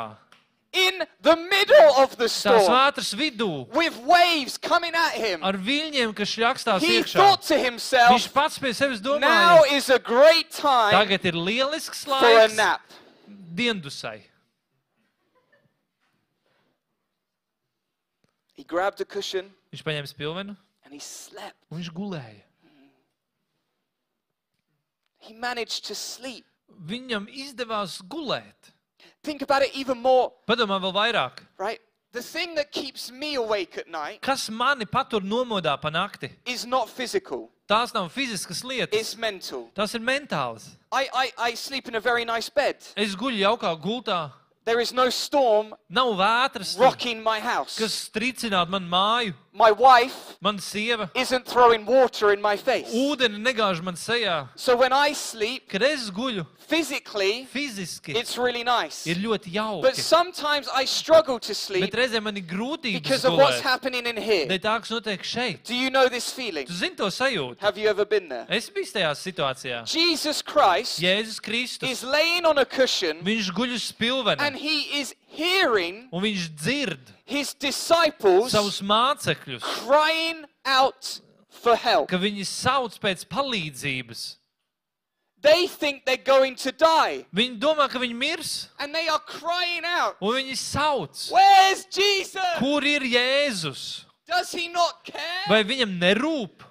in 0.73 1.03
the 1.21 1.35
middle 1.37 1.91
of 1.99 2.17
the 2.17 2.25
tās 2.29 2.37
storm, 2.45 2.69
vētras 2.71 3.12
vidū, 3.19 3.67
with 3.75 3.97
waves 4.07 4.57
coming 4.57 4.95
at 4.95 5.15
him, 5.19 5.43
ar 5.43 5.55
viļņiem, 5.59 6.12
kas 6.15 6.29
šļakstās 6.37 6.81
he 6.87 7.00
iekšā. 7.00 7.17
thought 7.19 7.43
to 7.43 7.59
himself, 7.59 8.12
Viņš 8.15 8.29
pats 8.33 8.59
pie 8.59 8.71
sevis 8.73 9.00
now 9.03 9.19
domāja, 9.19 9.73
is 9.77 9.89
a 9.91 9.99
great 9.99 10.50
time 10.50 10.93
tagad 10.95 11.25
ir 11.25 11.35
lielisks 11.35 12.05
for 12.05 12.15
a 12.23 12.47
laiks 12.47 12.57
nap. 12.57 12.81
diendusai. 13.29 14.21
He 18.55 18.65
grabbed 18.65 19.00
a 19.00 19.05
cushion 19.05 19.50
Viņš 19.73 19.83
paņēma 19.87 20.09
spilvenu 20.11 20.57
and 20.85 20.95
he 20.95 21.00
slept. 21.00 21.57
un 21.71 21.79
viņš 21.81 21.91
gulēja. 21.95 22.43
He 25.21 25.35
managed 25.35 25.85
to 25.87 25.95
sleep. 25.95 26.45
Viņam 26.87 27.27
izdevās 27.29 27.99
gulēt. 28.09 28.71
Think 29.23 29.43
about 29.43 29.62
it 29.62 29.71
even 29.75 29.99
more, 29.99 30.33
Padomā 30.49 30.81
vēl 30.81 30.93
vairāk. 30.95 31.41
right? 31.59 31.81
The 32.12 32.23
thing 32.23 32.55
that 32.57 32.73
keeps 32.73 33.12
me 33.12 33.37
awake 33.37 33.79
at 33.79 33.87
night 33.89 34.21
Kas 34.21 34.49
mani 34.50 34.85
patur 34.85 35.21
nomodā 35.21 35.81
pa 35.81 35.91
nakti? 35.91 36.31
is 36.47 36.67
not 36.67 36.89
physical, 36.89 37.50
Tās 37.69 37.95
nav 37.95 38.11
fiziskas 38.12 38.65
lietas, 38.65 38.93
it's 38.99 39.17
mental. 39.17 39.71
tās 39.77 39.95
ir 39.95 40.00
mentālas. 40.00 40.71
I, 40.91 41.09
I, 41.15 41.33
I 41.39 41.55
sleep 41.55 41.87
in 41.87 41.95
a 41.95 42.00
very 42.00 42.25
nice 42.25 42.49
bed. 42.49 42.77
Es 42.97 43.15
guļu 43.15 43.39
jaukā 43.45 43.81
gultā, 43.81 44.33
There 44.65 44.81
is 44.81 44.93
no 44.93 45.09
storm 45.09 45.75
nav 45.89 46.15
vētras, 46.19 46.75
tur, 46.77 46.83
rocking 46.85 47.23
my 47.23 47.39
house. 47.41 47.79
kas 47.79 48.09
tricinātu 48.12 48.69
manu 48.71 48.89
māju. 48.89 49.35
My 49.52 49.73
wife 49.73 50.37
Mana 50.40 50.59
sieva 50.59 51.11
isn't 51.14 51.45
throwing 51.45 51.85
water 51.85 52.33
in 52.33 52.40
my 52.40 52.57
face. 52.57 52.88
ūdeni 52.95 53.38
negāž 53.42 53.83
man 53.83 53.95
sejā. 53.95 54.49
So 54.54 54.76
when 54.76 54.92
I 54.92 55.12
sleep, 55.12 55.69
Kad 55.69 55.83
es 55.83 56.09
guļu 56.11 56.47
physically, 56.69 57.49
fiziski, 57.52 58.14
it's 58.16 58.38
really 58.38 58.62
nice. 58.62 59.07
ir 59.07 59.16
ļoti 59.16 59.50
But 59.83 59.95
jauki. 59.95 60.00
sometimes 60.00 60.69
I 60.73 60.85
struggle 60.85 61.40
to 61.40 61.52
sleep 61.54 61.90
Bet 61.90 61.92
reizēm 61.99 62.23
man 62.23 62.37
ir 62.37 62.42
grūtības 62.45 63.02
because 63.02 63.25
of 63.25 63.35
what's 63.35 63.57
gulēt. 63.59 63.62
happening 63.62 64.07
in 64.07 64.16
here. 64.16 64.47
Dēļ 64.47 64.61
tā, 64.61 64.78
kas 64.80 64.90
notiek 64.90 65.21
šeit. 65.23 65.64
Do 65.64 65.75
you 65.75 65.90
know 65.90 66.09
this 66.09 66.30
feeling? 66.33 66.66
Tu 66.66 66.73
zini 66.73 66.95
to 66.97 67.04
sajūtu? 67.11 67.59
Have 67.59 67.76
you 67.76 67.88
ever 67.88 68.04
been 68.04 68.28
there? 68.28 68.47
Es 68.49 68.71
biju 68.71 68.87
tajā 68.92 69.11
situācijā. 69.19 69.85
Jesus 69.92 70.42
Christ 70.42 71.00
Jēzus 71.00 71.40
Kristus. 71.42 71.90
is 71.90 72.04
laying 72.04 72.45
on 72.47 72.57
a 72.59 72.64
cushion 72.64 73.19
Viņš 73.25 73.50
guļ 73.50 73.75
uz 73.75 73.92
spilvena 73.92 74.40
and 74.40 74.54
he 74.57 75.00
is 75.00 75.12
hearing 75.30 76.08
un 76.12 76.22
viņš 76.25 76.49
dzird 76.58 77.12
his 77.25 77.54
disciples 77.54 78.50
savus 78.52 78.80
mācekļus, 78.82 79.62
crying 79.84 80.44
out 80.64 81.20
for 81.49 81.76
help. 81.76 82.08
ka 82.10 82.18
viņi 82.18 82.44
sauc 82.49 82.99
pēc 83.00 83.25
palīdzības. 83.30 84.37
They 85.42 85.66
think 85.68 86.04
they're 86.04 86.20
going 86.20 86.54
to 86.56 86.70
die 86.70 87.25
Viņi 87.32 87.56
domā, 87.62 87.87
ka 87.88 87.99
viņi 87.99 88.14
mirs, 88.14 88.68
and 88.78 88.94
they 88.94 89.08
are 89.08 89.22
crying 89.25 89.87
out, 89.88 90.16
un 90.20 90.34
viņi 90.37 90.56
sauc. 90.60 91.30
Where's 91.32 91.87
Jesus? 91.87 92.44
Kur 92.58 92.84
ir 92.84 93.00
Jēzus? 93.00 94.04
Does 94.28 94.52
he 94.52 94.68
not 94.68 95.02
care? 95.02 95.46
Vai 95.49 95.62
viņam 95.64 95.96
nerūp? 95.99 96.66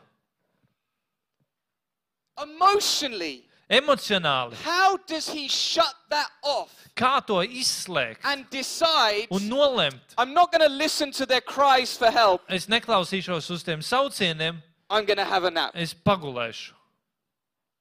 Emotionally, 2.39 3.48
Emocionāli. 3.69 4.53
how 4.63 4.97
does 5.07 5.29
he 5.29 5.47
shut 5.47 5.93
that 6.09 6.29
off 6.43 6.73
Kā 6.95 7.25
to 7.25 7.33
izslēgt 7.45 8.25
un 8.25 9.41
nolemt? 9.49 9.99
I'm 10.17 10.33
not 10.33 10.51
going 10.51 10.67
to 10.67 10.73
listen 10.75 11.11
to 11.11 11.25
their 11.25 11.41
cries 11.41 11.95
for 11.95 12.09
help, 12.11 12.41
Es 12.49 12.65
neklausīšos 12.67 13.49
uz 13.51 13.63
tiem 13.63 13.79
saucieniem, 13.81 14.61
I'm 14.89 15.05
going 15.05 15.17
to 15.17 15.25
have 15.25 15.43
a 15.45 15.51
nap? 15.51 15.71
es 15.75 15.93
pagulēšu. 15.93 16.73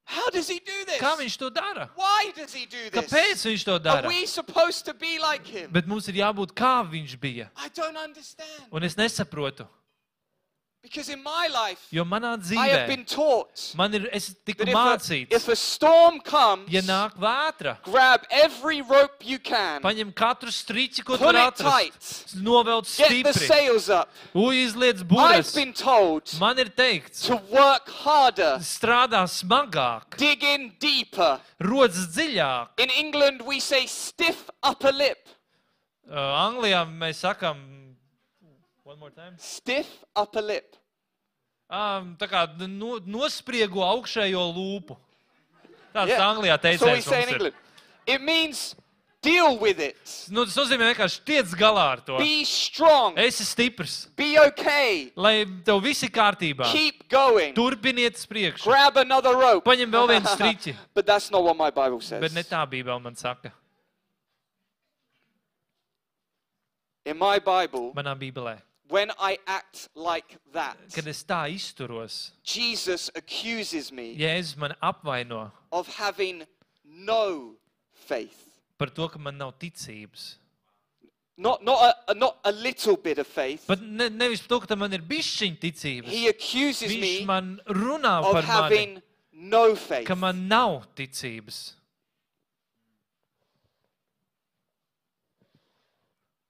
How 0.04 0.30
does 0.30 0.48
he 0.48 0.58
do 0.58 0.84
this? 0.86 1.00
Kā 1.00 1.16
viņš 1.18 1.36
to 1.38 1.50
dara? 1.50 1.90
Why 1.94 2.32
does 2.34 2.54
he 2.54 2.64
do 2.64 2.88
this? 2.90 2.92
Kāpēc 3.12 3.42
viņš 3.44 3.64
to 3.64 3.72
Are 3.74 3.78
dara? 3.78 4.08
we 4.08 4.24
supposed 4.24 4.84
to 4.86 4.94
be 4.94 5.18
like 5.18 5.46
him? 5.46 5.70
Bet 5.70 5.86
mums 5.86 6.08
ir 6.08 6.14
jābūt 6.14 6.52
kā 6.56 6.80
viņš 6.88 7.16
bija. 7.20 7.48
I 7.56 7.68
don't 7.74 7.96
understand. 7.96 8.68
Un 8.72 8.82
es 8.84 8.94
nesaprotu, 8.96 9.66
Because 10.88 11.10
in 11.10 11.22
my 11.22 11.48
life, 11.52 11.86
jo 11.92 12.04
manā 12.08 12.32
I 12.56 12.68
have 12.68 12.88
been 12.88 13.04
dzīvē 13.04 13.14
taught 13.14 13.74
man 13.76 13.94
ir, 13.94 14.08
es 14.10 14.34
tiku 14.46 14.64
that 14.64 14.68
if 14.68 14.74
a, 14.74 14.78
mācīts, 14.78 15.32
if 15.36 15.48
a 15.48 15.56
storm 15.56 16.20
comes, 16.20 16.70
ja 16.72 16.80
nāk 16.80 17.18
vētra, 17.20 17.76
grab 17.84 18.24
every 18.30 18.80
rope 18.80 19.20
you 19.20 19.38
can, 19.38 19.82
paņem 19.84 20.14
katru 20.16 20.48
striķi, 20.48 21.04
ko 21.04 21.18
pull 21.18 21.28
tur 21.28 21.36
it 21.36 21.60
tight, 21.60 21.92
atrast, 21.92 22.36
novelc 22.40 22.88
get 22.96 23.10
the 23.10 23.34
stipri, 23.36 23.46
sails 23.52 23.90
up. 23.90 24.08
uzliec 24.34 25.02
I've 25.04 25.08
būras. 25.12 25.54
been 25.54 25.72
told 25.76 26.32
Man 26.40 26.58
ir 26.58 26.72
teikts, 26.72 27.26
to 27.28 27.36
work 27.52 27.88
harder, 28.02 28.56
strādā 28.64 29.26
smagāk, 29.28 30.16
dig 30.16 30.42
in 30.42 30.72
deeper. 30.80 31.38
rodas 31.60 32.08
dziļāk. 32.16 32.78
In 32.78 32.88
England, 32.96 33.42
we 33.42 33.60
say 33.60 33.84
stiff 33.86 34.48
upper 34.62 34.92
lip. 34.92 35.28
Uh, 36.08 36.16
Anglijā 36.16 36.86
mēs 36.88 37.20
sakām, 37.20 37.58
one 38.88 38.98
more 38.98 39.10
time. 39.10 39.34
Stiff 39.36 39.86
upper 40.16 40.40
lip. 40.40 40.76
Um, 41.68 42.14
tā 42.16 42.24
kā 42.24 42.46
no, 42.64 42.96
nospriego 43.04 43.84
augšējo 43.84 44.40
lūpu. 44.56 44.96
Tāds 45.92 46.08
Yeah. 46.08 46.24
Anglijā 46.24 46.54
what 46.56 46.62
we 46.64 46.70
teicējums 46.70 47.02
say 47.02 47.22
in 47.22 47.28
mums 47.28 47.28
ir. 47.28 47.34
England. 47.34 47.54
It 48.06 48.22
means 48.22 48.74
deal 49.20 49.58
with 49.58 49.78
it. 49.78 49.98
Nu, 50.32 50.46
tas 50.46 50.56
nozīmē 50.56 50.88
vienkārši 50.94 51.20
tiec 51.28 51.52
galā 51.60 51.84
ar 51.92 52.00
to. 52.00 52.16
Be 52.16 52.44
strong. 52.48 53.18
Esi 53.20 53.44
stiprs, 53.44 54.08
Be 54.16 54.38
okay. 54.46 55.12
lai 55.16 55.44
tev 55.66 55.82
viss 55.84 56.02
ir 56.02 56.12
kārtībā. 56.14 56.70
Keep 56.72 57.10
going. 57.12 57.52
Turpiniet 57.52 58.16
uz 58.16 58.24
priekšu. 58.24 58.64
Grab 58.64 58.96
another 58.96 59.36
rope. 59.36 59.68
Paņem 59.68 59.92
vēl 59.92 60.08
vienu 60.14 60.32
striķi. 60.32 60.74
But 60.94 61.04
that's 61.04 61.30
not 61.30 61.44
what 61.44 61.56
my 61.58 61.68
Bible 61.68 61.98
Bet 62.00 62.32
ne 62.32 62.40
says. 62.40 62.48
tā 62.48 62.64
Bībele 62.64 63.02
man 63.02 63.16
saka. 63.16 63.52
In 67.04 67.18
my 67.18 67.38
Bible, 67.38 67.92
Manā 67.92 68.16
Bībelē. 68.16 68.58
When 68.88 69.10
I 69.18 69.38
act 69.46 69.88
like 69.94 70.38
that, 70.52 70.76
Kad 70.94 71.06
es 71.06 71.22
tā 71.24 71.48
izturos, 71.52 72.30
Jesus 72.42 73.10
accuses 73.14 73.92
me 73.92 74.16
Jēzus 74.16 74.56
man 74.56 74.74
apvaino 74.82 75.50
of 75.72 75.88
having 75.96 76.44
no 76.84 77.54
faith. 77.92 78.44
par 78.78 78.88
to, 78.90 79.08
ka 79.08 79.18
man 79.18 79.36
nav 79.38 79.52
ticības. 79.58 80.36
Not, 81.40 81.62
not, 81.62 81.78
a, 81.82 82.10
a- 82.10 82.14
not 82.14 82.38
a 82.44 82.50
little 82.50 82.96
bit 82.96 83.18
of 83.18 83.26
faith. 83.26 83.64
Pat 83.66 83.80
ne, 83.80 84.08
nevis 84.08 84.40
par 84.42 84.58
to, 84.60 84.66
ka 84.66 84.74
man 84.76 84.92
ir 84.92 85.02
bišķiņa 85.06 85.58
ticības. 85.62 86.08
He 86.10 86.26
accuses 86.28 86.90
Viņš 86.90 87.00
me 87.20 87.24
man 87.26 87.60
runā 87.68 88.16
of 88.24 88.32
par 88.32 88.42
mani, 88.42 88.46
having 88.46 89.02
no 89.32 89.74
faith. 89.76 90.06
ka 90.06 90.14
man 90.16 90.48
nav 90.48 90.86
ticības. 90.96 91.74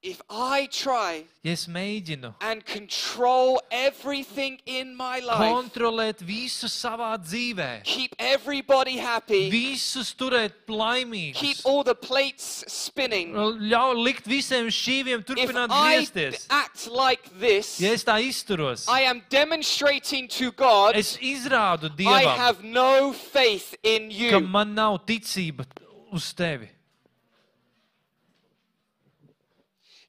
If 0.00 0.20
I 0.30 0.68
try 0.70 1.24
Ja 1.42 1.50
es 1.56 1.64
mēģinu 1.66 2.28
and 2.40 2.62
control 2.64 3.58
everything 3.68 4.60
in 4.64 4.94
my 4.94 5.18
life, 5.18 5.42
kontrolēt 5.42 6.22
visu 6.22 6.68
savā 6.70 7.16
dzīvē, 7.18 7.82
keep 7.82 8.14
everybody 8.16 8.98
happy, 8.98 9.48
visus 9.50 10.12
turēt 10.14 10.54
keep 10.68 10.70
laimīgus, 10.78 11.64
all 11.66 11.82
the 11.82 11.96
plates 11.96 12.62
spinning, 12.70 13.34
ļauj 13.34 13.98
likt 13.98 14.30
visiem 14.30 14.70
šīviem 14.70 15.24
if 15.24 15.26
turpināt 15.32 15.74
I 15.74 15.96
griezties. 15.96 16.46
act 16.48 16.86
like 16.86 17.26
this, 17.40 17.80
Ja 17.82 17.90
es 17.90 18.06
tā 18.06 18.20
izturos, 18.22 18.86
I 18.86 19.02
am 19.02 19.24
demonstrating 19.30 20.28
to 20.38 20.52
God 20.52 20.94
es 20.94 21.16
izrādu 21.18 21.90
I 21.90 21.96
Dievam, 22.04 22.36
have 22.36 22.62
no 22.62 23.12
faith 23.12 23.74
in 23.82 24.10
ka 24.14 24.38
you. 24.38 24.46
man 24.46 24.76
nav 24.78 25.00
ticība 25.10 25.66
uz 26.12 26.30
tevi. 26.38 26.70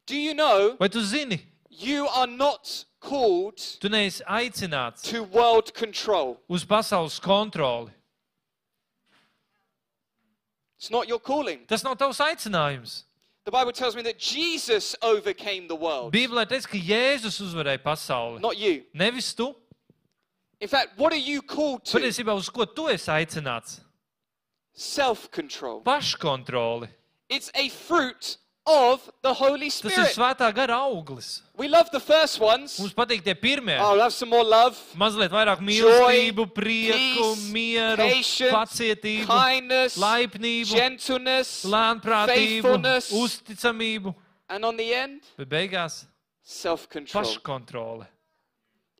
Do 0.10 0.18
you 0.18 0.34
know 0.34 0.76
Vai 0.80 0.88
tu 0.90 1.02
zini, 1.02 1.40
you 1.70 2.08
are 2.08 2.26
not 2.26 2.86
called 3.00 3.58
tu 3.80 3.90
neesi 3.90 4.24
aicināts 4.28 5.04
to 5.04 5.22
world 5.24 5.72
control? 5.76 6.40
uz 6.50 6.66
pasaules 6.66 7.20
kontroli? 7.22 7.92
It's 10.80 10.90
not 10.90 11.08
your 11.08 11.20
calling. 11.20 11.60
Tas 11.68 11.84
nav 11.84 11.96
tavs 11.98 12.20
aicinājums. 12.20 13.04
The 13.46 13.52
Bible 13.52 13.72
tells 13.72 13.96
me 13.96 14.02
that 14.04 14.18
Jesus 14.18 14.96
overcame 15.04 15.68
the 15.68 15.76
world, 15.76 16.12
Bībelē 16.14 16.48
teiks, 16.48 16.66
ka 16.66 16.78
Jēzus 16.78 17.40
uzvarēja 17.46 17.78
pasauli. 17.84 18.42
not 18.42 18.58
you. 18.58 18.84
Nevis 18.94 19.34
tu. 19.36 19.54
In 20.60 20.68
fact, 20.68 20.98
what 20.98 21.14
are 21.14 21.24
you 21.32 21.42
called 21.44 21.86
to? 21.86 22.00
Patiesībā 22.00 22.36
uz 22.36 22.50
ko 22.50 22.66
tu 22.66 22.90
esi 22.90 23.12
aicināts? 23.14 23.80
Self 24.74 25.30
control. 25.30 25.82
Paškontroli. 25.82 26.90
It's 27.30 27.52
a 27.54 27.70
fruit 27.70 28.38
of 28.70 29.02
the 29.22 29.34
Holy 29.34 29.70
Tas 29.70 29.84
ir 29.86 29.92
Spirit. 29.92 30.16
svētā 30.16 30.54
gara 30.54 30.76
auglis. 30.86 31.42
We 31.58 31.68
love 31.68 31.90
the 31.92 32.00
first 32.00 32.40
ones. 32.40 32.78
Mums 32.80 32.94
patīk 32.94 33.24
tie 33.24 33.34
pirmie. 33.36 33.80
Oh, 33.82 33.96
love 33.96 34.14
some 34.14 34.30
more 34.30 34.44
love, 34.44 34.78
Mazliet 34.96 35.32
vairāk 35.34 35.60
mīlestību, 35.60 36.46
prieku, 36.54 37.34
peace, 37.34 37.50
mieru, 37.52 37.98
patience, 37.98 38.54
pacietību, 38.54 39.26
kindness, 39.28 39.98
laipnību, 39.98 40.70
gentleness, 40.76 41.66
lēnprātību, 41.66 42.62
faithfulness. 42.62 43.12
uzticamību, 43.12 44.14
and 44.50 44.66
on 44.66 44.78
the 44.78 44.94
end, 44.94 45.22
bet 45.38 45.50
beigās 45.50 46.06
self 46.44 46.88
control. 46.90 47.24
paškontrole. 47.24 48.08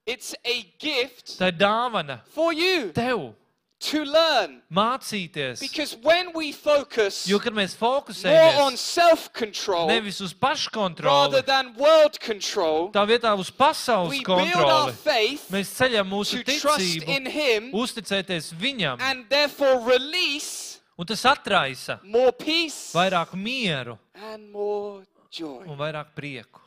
It's 0.06 0.34
a 0.44 0.64
gift 0.80 1.38
Tā 1.38 1.48
ir 1.54 1.58
dāvana 1.60 2.22
for 2.34 2.52
you 2.52 2.92
tev 2.92 3.36
to 3.80 4.04
learn. 4.04 4.62
mācīties. 4.72 5.60
Because 5.60 5.96
when 6.04 6.34
we 6.34 6.52
focus 6.52 7.26
Jo, 7.28 7.40
kad 7.40 7.54
mēs 7.54 7.78
more 7.80 7.96
on 7.96 8.04
fokusējamies 8.04 8.78
self 8.78 9.32
control 9.34 9.88
nevis 9.88 10.20
uz 10.22 10.34
rather 10.34 10.56
paškontroli, 10.56 11.46
than 11.46 11.74
world 11.78 12.20
control, 12.20 12.92
tā 12.92 13.06
vietā 13.08 13.32
uz 13.40 13.50
pasaules 13.50 14.12
we 14.12 14.20
build 14.20 14.54
our 14.56 14.92
kontroli, 14.92 14.94
faith 14.94 15.50
mēs 15.50 15.72
ceļam 15.80 16.10
mūsu 16.12 16.44
to 16.44 16.60
trust 16.60 16.84
ticību, 16.84 17.08
in 17.08 17.26
Him 17.26 17.72
uzticēties 17.74 18.54
viņam, 18.60 19.00
and 19.00 19.30
therefore 19.30 19.80
release 19.88 20.80
un 20.98 21.06
tas 21.06 21.24
atraisa 21.26 22.00
more 22.04 22.32
peace 22.36 22.92
vairāk 22.94 23.32
mieru 23.40 23.98
and 24.34 24.52
more 24.52 25.06
joy. 25.32 25.64
un 25.66 25.78
vairāk 25.80 26.12
prieku. 26.16 26.60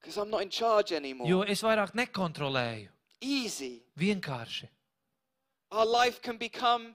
Because 0.00 0.16
I'm 0.16 0.30
not 0.30 0.42
in 0.42 0.50
charge 0.50 0.92
anymore. 0.92 1.28
Jo 1.28 1.42
es 1.44 1.60
vairāk 1.62 1.92
nekontrolēju. 1.94 2.88
Easy. 3.20 3.82
Vienkārši. 4.00 4.68
Our 5.70 5.86
life 5.86 6.20
can 6.22 6.36
become 6.36 6.94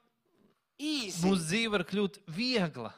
easy. 0.77 1.25
Mūsu 1.27 1.45
dzīve 1.47 1.71
var 1.71 1.83
kļūt 1.87 2.19
viegla. 2.27 2.91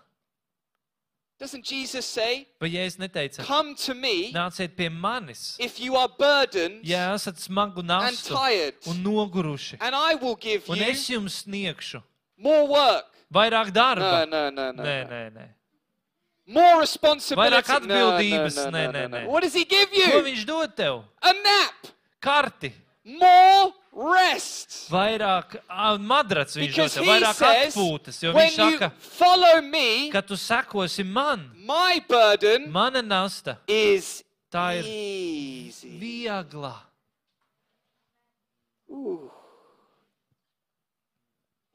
Doesn't 1.40 1.64
Jesus 1.70 2.04
say, 2.06 2.48
Vai 2.60 2.72
ja 2.74 2.82
es 2.82 2.96
neteicu, 2.98 3.44
Come 3.46 3.76
to 3.86 3.94
me 3.94 4.32
nāciet 4.34 4.76
pie 4.76 4.90
manis, 4.90 5.56
if 5.60 5.80
you 5.80 5.96
are 5.96 6.10
burdened 6.10 6.82
ja 6.84 7.12
esat 7.14 7.38
smagu 7.38 7.84
and 7.84 7.90
nastu 7.92 8.34
tired, 8.34 8.74
un 8.88 9.04
noguruši, 9.04 9.78
and 9.80 9.94
I 9.94 10.16
will 10.16 10.36
give 10.36 10.68
un 10.68 10.78
you 10.78 10.84
es 10.90 11.04
jums 11.08 11.44
sniegšu 11.46 12.02
more 12.38 12.66
work? 12.68 13.06
vairāk 13.32 13.68
No, 13.68 13.72
darba. 13.72 14.26
no, 14.26 14.50
no, 14.50 14.72
no. 14.72 14.84
Nē, 14.84 14.98
no. 15.04 15.14
nē, 15.14 15.32
nē. 15.38 15.48
More 16.48 16.80
responsibility. 16.82 17.54
Vairāk 17.54 17.70
No, 17.70 17.86
no, 17.86 17.94
atbildības. 18.18 18.56
no, 18.56 18.66
Nē, 18.66 18.72
no, 18.72 18.92
nē, 18.98 19.10
no, 19.10 19.18
nē. 19.18 19.24
no. 19.26 19.30
What 19.30 19.44
does 19.44 19.54
he 19.54 19.64
give 19.66 19.90
Ko 19.92 19.96
you? 20.18 20.24
viņš 20.32 20.46
dod 20.48 20.76
tev? 20.76 21.04
A 21.22 21.34
nap. 21.34 21.88
Karti. 22.20 22.72
More 23.06 23.74
rest. 23.98 24.76
Vairāk 24.94 25.58
madrats 26.06 26.58
viņš 26.58 26.76
dod 26.78 26.98
vairāk 27.08 27.40
says, 27.40 27.74
atpūtas, 27.74 28.20
jo 28.22 28.34
viņš 28.36 28.58
saka, 28.60 28.92
follow 29.18 29.62
me, 29.66 30.10
ka 30.14 30.22
tu 30.22 30.38
sekosi 30.38 31.04
man. 31.06 31.48
my 31.66 32.00
burden 32.08 32.70
Mana 32.72 33.02
nasta 33.02 33.58
is 33.68 34.24
tā 34.54 34.78
ir 34.80 34.86
easy. 34.88 35.98
viegla. 36.00 36.76
Ooh. 38.90 39.32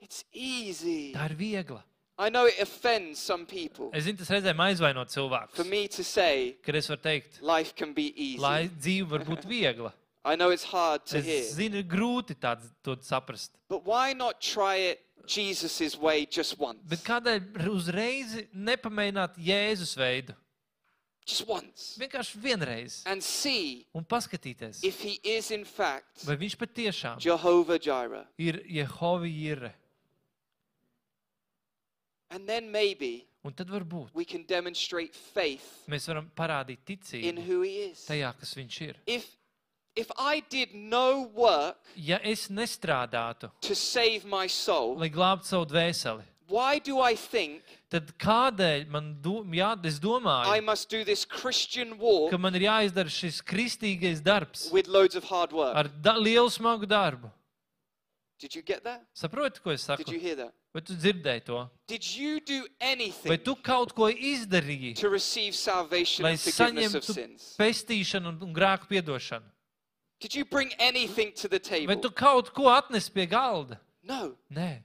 It's 0.01 0.25
easy. 0.33 1.13
Tā 1.15 1.27
ir 1.31 1.37
viegla. 1.39 1.83
I 2.19 2.29
know 2.29 2.45
it 2.47 2.59
offends 2.61 3.19
some 3.19 3.47
people 3.47 3.89
Es 3.97 4.05
zinu, 4.05 4.19
tas 4.21 4.29
reizēm 4.31 4.61
aizvainot 4.61 5.09
for 5.11 5.17
cilvēkus, 5.17 5.65
me 5.69 5.89
to 5.89 6.05
say 6.05 6.53
kad 6.63 6.77
es 6.77 6.87
varu 6.91 7.01
teikt, 7.03 7.41
life 7.43 7.75
can 7.75 7.95
be 7.97 8.13
easy. 8.15 8.39
lai 8.43 8.69
dzīve 8.69 9.09
var 9.17 9.25
būt 9.27 9.47
viegla. 9.49 9.93
I 10.25 10.37
know 10.37 10.51
it's 10.51 10.65
hard 10.65 11.05
to 11.07 11.21
hear. 11.21 11.41
Es 11.43 11.57
zinu, 11.57 11.81
ir 11.83 11.85
grūti 11.91 12.37
tādu 12.39 12.69
to 12.83 12.95
saprast. 13.03 13.51
But 13.69 13.85
why 13.85 14.13
not 14.13 14.41
try 14.41 14.77
it 14.93 15.01
Jesus' 15.27 15.97
way 15.99 16.27
just 16.27 16.59
once? 16.59 16.79
Bet 16.87 17.03
kādēļ 17.03 17.67
uzreiz 17.71 18.37
nepamēģināt 18.55 19.37
Jēzus 19.43 19.97
veidu? 19.99 20.37
Just 21.27 21.47
once. 21.47 21.97
Vienkārši 22.03 22.39
vienreiz 22.43 23.03
And 23.07 23.23
see 23.23 23.87
un 23.95 24.03
paskatīties, 24.05 24.81
if 24.83 25.01
he 25.03 25.21
is 25.23 25.51
in 25.55 25.65
fact 25.65 26.25
vai 26.27 26.35
viņš 26.37 26.57
patiešām 26.59 27.21
Jehovah 27.23 27.79
Jireh. 27.79 28.27
ir 28.39 28.63
Jehova 28.67 29.27
īre. 29.31 29.71
And 32.31 32.49
then 32.49 32.71
maybe 32.71 33.27
Un 33.45 33.53
tad 33.55 33.71
varbūt 33.71 34.11
we 34.15 34.25
can 34.25 34.45
demonstrate 34.47 35.15
faith 35.15 35.83
mēs 35.91 36.07
varam 36.11 36.29
parādīt 36.35 36.79
in 36.79 36.97
ticību 36.97 37.47
who 37.47 37.63
he 37.63 37.91
is. 37.91 38.05
tajā, 38.07 38.33
kas 38.39 38.55
viņš 38.59 38.81
ir. 38.89 38.97
If 39.07 39.27
if 39.97 40.11
I 40.19 40.43
did 40.49 40.75
no 40.75 41.23
work 41.35 41.77
Ja 41.97 42.19
es 42.23 42.49
nestrādātu, 42.49 43.51
to 43.61 43.75
save 43.75 44.25
my 44.25 44.47
soul, 44.49 44.97
lai 44.99 45.09
glābtu 45.11 45.45
savu 45.47 45.67
dvēseli, 45.67 46.23
why 46.49 46.79
do 46.79 47.01
I 47.01 47.15
think 47.15 47.63
tad 47.91 48.13
kādēļ 48.19 48.89
man 48.89 49.15
do, 49.23 49.43
jā, 49.53 49.73
es 49.85 49.97
I 49.99 50.01
domāju, 50.01 50.65
must 50.65 50.89
do 50.91 51.05
this 51.05 51.25
Christian 51.25 51.99
walk 51.99 52.31
ka 52.31 52.39
man 52.39 52.55
ir 52.55 52.63
jāizdara 52.69 53.09
šis 53.13 53.43
kristīgais 53.43 54.23
darbs 54.23 54.71
with 54.73 54.87
loads 54.89 55.15
of 55.17 55.25
hard 55.25 55.53
work? 55.53 55.77
ar 55.77 55.89
da 55.89 56.17
lielu 56.17 56.49
smagu 56.51 56.87
darbu? 56.87 57.31
Did 58.39 58.57
you 58.57 58.63
get 58.63 58.83
that? 58.83 59.05
Saproti, 59.15 59.61
ko 59.63 59.71
es 59.71 59.87
Did 59.87 59.99
saku? 59.99 60.13
you 60.13 60.19
hear 60.19 60.35
that? 60.37 60.53
Vai 60.75 60.81
tu 60.81 60.95
dzirdēji 60.95 61.45
to? 61.45 61.71
Did 61.87 62.03
you 62.17 62.41
do 62.41 62.63
Vai 62.81 62.91
anything 62.97 63.39
tu 63.45 63.55
kaut 63.55 63.93
ko 63.95 64.09
izdarīji, 64.09 64.97
to 64.97 65.09
receive 65.11 65.55
salvation 65.55 66.25
lai 66.25 66.33
and 66.33 66.41
forgiveness 66.41 66.95
of 66.95 67.05
saņemtu 67.05 67.15
sins? 67.15 67.57
pestīšanu 67.61 68.27
un- 68.33 68.39
un 68.43 68.55
grēku 68.55 68.89
piedošanu? 68.89 69.45
Did 70.23 70.37
you 70.37 70.45
bring 70.45 70.71
anything 70.79 71.33
to 71.43 71.49
the 71.49 71.59
table? 71.59 71.97
tu 71.97 72.09
kaut 72.09 72.55
ko 72.55 72.63
atnesi 72.71 73.13
pie 73.13 73.27
galda? 73.27 73.79
No. 74.05 74.37
Nē, 74.55 74.79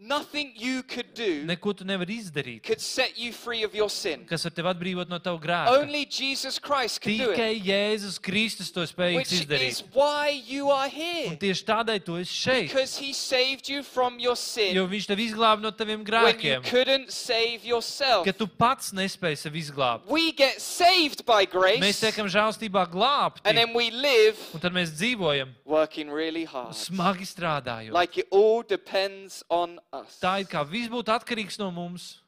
Nothing 0.00 0.52
you 0.54 0.84
could 0.84 1.12
do 1.12 1.42
neko 1.44 1.72
tu 1.74 1.82
nevari 1.84 2.20
izdarīt, 2.22 2.62
could 2.62 2.80
set 2.80 3.18
you 3.18 3.32
free 3.32 3.64
of 3.64 3.74
your 3.74 3.90
sin. 3.90 4.20
kas 4.30 4.44
var 4.46 4.52
tevi 4.54 4.70
atbrīvot 4.70 5.08
no 5.10 5.18
tava 5.18 5.40
grēka. 5.42 5.72
Only 5.82 6.04
Jesus 6.06 6.60
Christ 6.60 7.00
can 7.02 7.16
do 7.18 7.30
it. 7.32 7.36
Tikai 7.36 7.58
Jēzus 7.66 8.20
Kristus 8.22 8.70
to 8.70 8.84
spējīgs 8.86 9.16
Which 9.16 9.32
is 9.32 9.40
izdarīt. 9.42 9.82
why 9.92 10.28
you 10.46 10.70
are 10.70 10.86
here. 10.88 11.32
Un 11.32 11.36
tieši 11.36 11.64
tādēļ 11.66 12.04
tu 12.06 12.14
esi 12.14 12.30
šeit. 12.30 12.68
Because 12.70 12.96
he 12.96 13.12
saved 13.12 13.68
you 13.68 13.82
from 13.82 14.20
your 14.20 14.36
Jo 14.36 14.36
sin 14.36 14.76
viņš 14.92 15.08
tevi 15.10 15.26
izglāba 15.32 15.60
no 15.66 15.72
taviem 15.72 15.98
when 15.98 16.06
you 16.06 16.12
grēkiem, 16.12 16.62
couldn't 16.70 17.10
save 17.10 17.64
yourself. 17.66 18.24
ka 18.24 18.30
tu 18.30 18.46
pats 18.46 18.92
nespēji 18.92 19.36
sevi 19.50 19.58
izglābt. 19.66 20.06
We 20.06 20.30
get 20.30 20.60
saved 20.62 21.26
by 21.26 21.42
Mēs 21.44 21.50
grace 21.50 22.00
tiekam 22.06 22.30
žēlstībā 22.30 22.86
glābti, 22.86 23.42
and 23.44 23.58
then 23.58 23.74
we 23.74 23.90
live 23.90 24.38
un 24.54 24.60
tad 24.60 24.70
mēs 24.72 24.94
dzīvojam 24.94 25.48
working 25.64 26.08
really 26.08 26.44
hard. 26.44 26.70
smagi 26.78 27.26
strādājot. 27.26 27.90
Like 27.90 28.16
it 28.16 28.28
all 28.30 28.62
depends 28.62 29.42
on 29.50 29.80
us. 29.92 30.18
Tā 30.22 30.40
ir 30.40 30.46
kā 30.50 30.62
viss 30.68 30.88
būtu 30.92 31.12
atkarīgs 31.14 31.58
no 31.58 31.70
mums. 31.70 32.18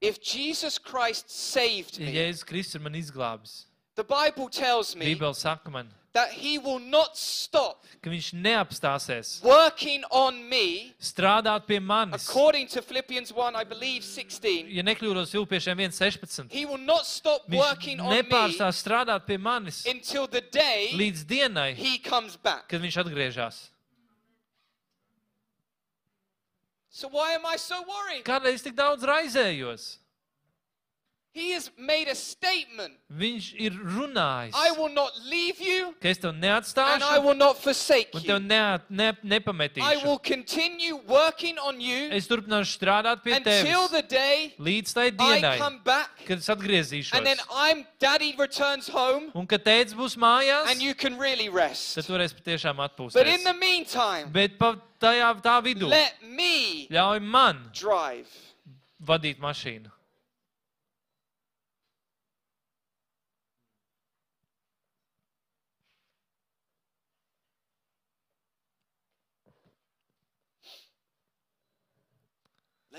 If 0.00 0.18
Jesus 0.22 0.78
Christ 0.78 1.28
saved 1.30 1.98
Ja 2.00 2.06
me, 2.06 2.12
Jēzus 2.14 2.44
Kristus 2.48 2.74
ir 2.78 2.80
man 2.80 2.94
izglābis, 2.96 3.64
the 3.96 4.04
Bible 4.04 4.48
tells 4.48 4.96
me 4.96 5.04
Bībele 5.14 5.34
saka 5.36 5.70
man, 5.70 5.90
that 6.14 6.30
he 6.32 6.56
will 6.58 6.78
not 6.80 7.18
stop 7.18 7.84
ka 8.02 8.08
viņš 8.10 8.30
neapstāsies 8.40 9.42
working 9.44 10.02
on 10.10 10.40
me 10.48 10.94
strādāt 10.98 11.66
pie 11.68 11.78
manis. 11.80 12.24
according 12.30 12.66
to 12.66 12.80
Philippians 12.80 13.30
1, 13.30 13.54
I 13.54 13.64
believe 13.64 14.02
16. 14.02 14.72
Ja 14.72 14.82
nekļūdos 14.82 15.30
Filpiešiem 15.36 15.76
1.16, 15.90 16.48
He 16.50 16.64
will 16.64 16.80
not 16.80 17.04
stop 17.04 17.44
viņš 17.46 17.60
working 17.60 18.00
on 18.00 18.08
me 18.08 18.22
nepārstās 18.22 18.80
strādāt 18.80 19.26
pie 19.28 19.36
manis 19.36 19.84
until 19.86 20.26
the 20.26 20.40
day 20.40 20.94
līdz 20.96 21.26
dienai, 21.28 21.74
he 21.76 21.98
comes 21.98 22.36
back. 22.40 22.68
kad 22.72 22.80
viņš 22.80 22.96
atgriežas. 23.04 23.60
So 27.00 27.08
why 27.08 27.32
am 27.32 27.46
I 27.48 27.56
so 27.56 27.80
worried? 27.80 28.26
Kādēļ 28.28 28.58
es 28.58 28.64
tik 28.66 28.74
daudz 28.76 29.06
raizējos? 29.08 29.84
He 31.32 31.52
has 31.52 31.70
made 31.78 32.08
a 32.10 32.14
statement. 32.16 32.94
Viņš 33.08 33.54
ir 33.62 33.70
runājis, 33.70 34.50
I 34.52 34.72
will 34.72 34.88
not 34.92 35.12
leave 35.30 35.60
you 35.60 35.94
ka 36.02 36.08
es 36.08 36.18
tev 36.18 36.30
and 36.34 36.44
I 36.44 36.48
neatstāšu 36.48 37.22
will 37.24 37.36
not 37.38 37.56
forsake 37.62 38.08
un 38.14 38.20
tev 38.22 38.40
you. 38.42 38.48
ne, 38.48 38.78
ne, 38.90 39.08
I 39.10 39.26
nepametīšu. 39.38 40.02
will 40.04 40.18
continue 40.18 40.96
working 41.06 41.56
on 41.58 41.80
you 41.80 42.08
Es 42.10 42.26
turpināšu 42.26 42.74
strādāt 42.80 43.22
pie 43.22 43.36
until 43.36 43.62
tevis 43.62 43.90
the 43.90 44.02
day 44.02 44.54
līdz 44.58 44.92
tai 44.92 45.06
I 45.06 45.10
dienai, 45.12 45.58
come 45.58 45.78
back 45.84 46.10
kad 46.26 46.38
es 46.38 46.48
atgriezīšos. 46.48 47.14
and 47.14 47.24
then 47.24 47.38
I'm 47.54 47.86
daddy 48.00 48.34
returns 48.36 48.88
home 48.88 49.30
Un 49.32 49.46
kad 49.46 49.62
tēvs 49.64 49.94
būs 49.94 50.16
mājās, 50.18 50.66
and 50.66 50.82
you 50.82 50.94
can 50.96 51.16
really 51.16 51.48
rest. 51.48 51.94
tad 51.94 52.06
varēs 52.06 52.34
patiešām 52.34 52.74
But 52.76 52.90
in 52.90 53.06
atpūsties. 53.06 53.44
the 53.44 53.54
meantime, 53.54 54.32
Bet 54.32 54.58
pa 54.58 54.74
tajā 55.00 55.40
tā 55.40 55.62
vidū 55.62 55.86
let 55.88 56.14
me 56.26 56.88
ļauj 56.90 57.22
man 57.22 57.70
drive. 57.72 58.26
vadīt 59.00 59.38
mašīnu. 59.38 59.92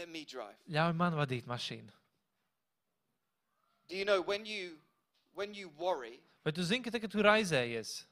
Ļauj 0.07 0.95
man 0.95 1.13
vadīt 1.13 1.45
mašīnu. 1.45 1.91
Do 3.89 3.95
you 3.97 4.05
know 4.05 4.21
when 4.21 4.45
you 4.45 4.77
when 5.33 5.53
you 5.53 5.69
worry, 5.77 6.19
Vai 6.45 6.51
tu 6.51 6.63
zini, 6.63 6.81
ka 6.83 6.89
tagad 6.91 7.11
tu 7.11 7.19
raizējies? 7.21 8.05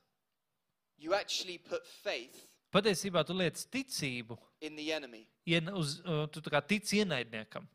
you 0.97 1.13
actually 1.13 1.57
put 1.57 1.85
faith 1.87 2.45
Patiesībā 2.71 3.25
tu 3.25 3.33
liec 3.33 3.55
ticību, 3.71 4.37
in 4.61 4.75
the 4.75 4.91
enemy. 4.93 5.25
ien, 5.47 5.69
uz, 5.73 6.01
uh, 6.05 6.27
tu 6.27 6.39
tā 6.41 6.51
kā 6.51 6.61
tici 6.67 6.99
ienaidniekam. 6.99 7.65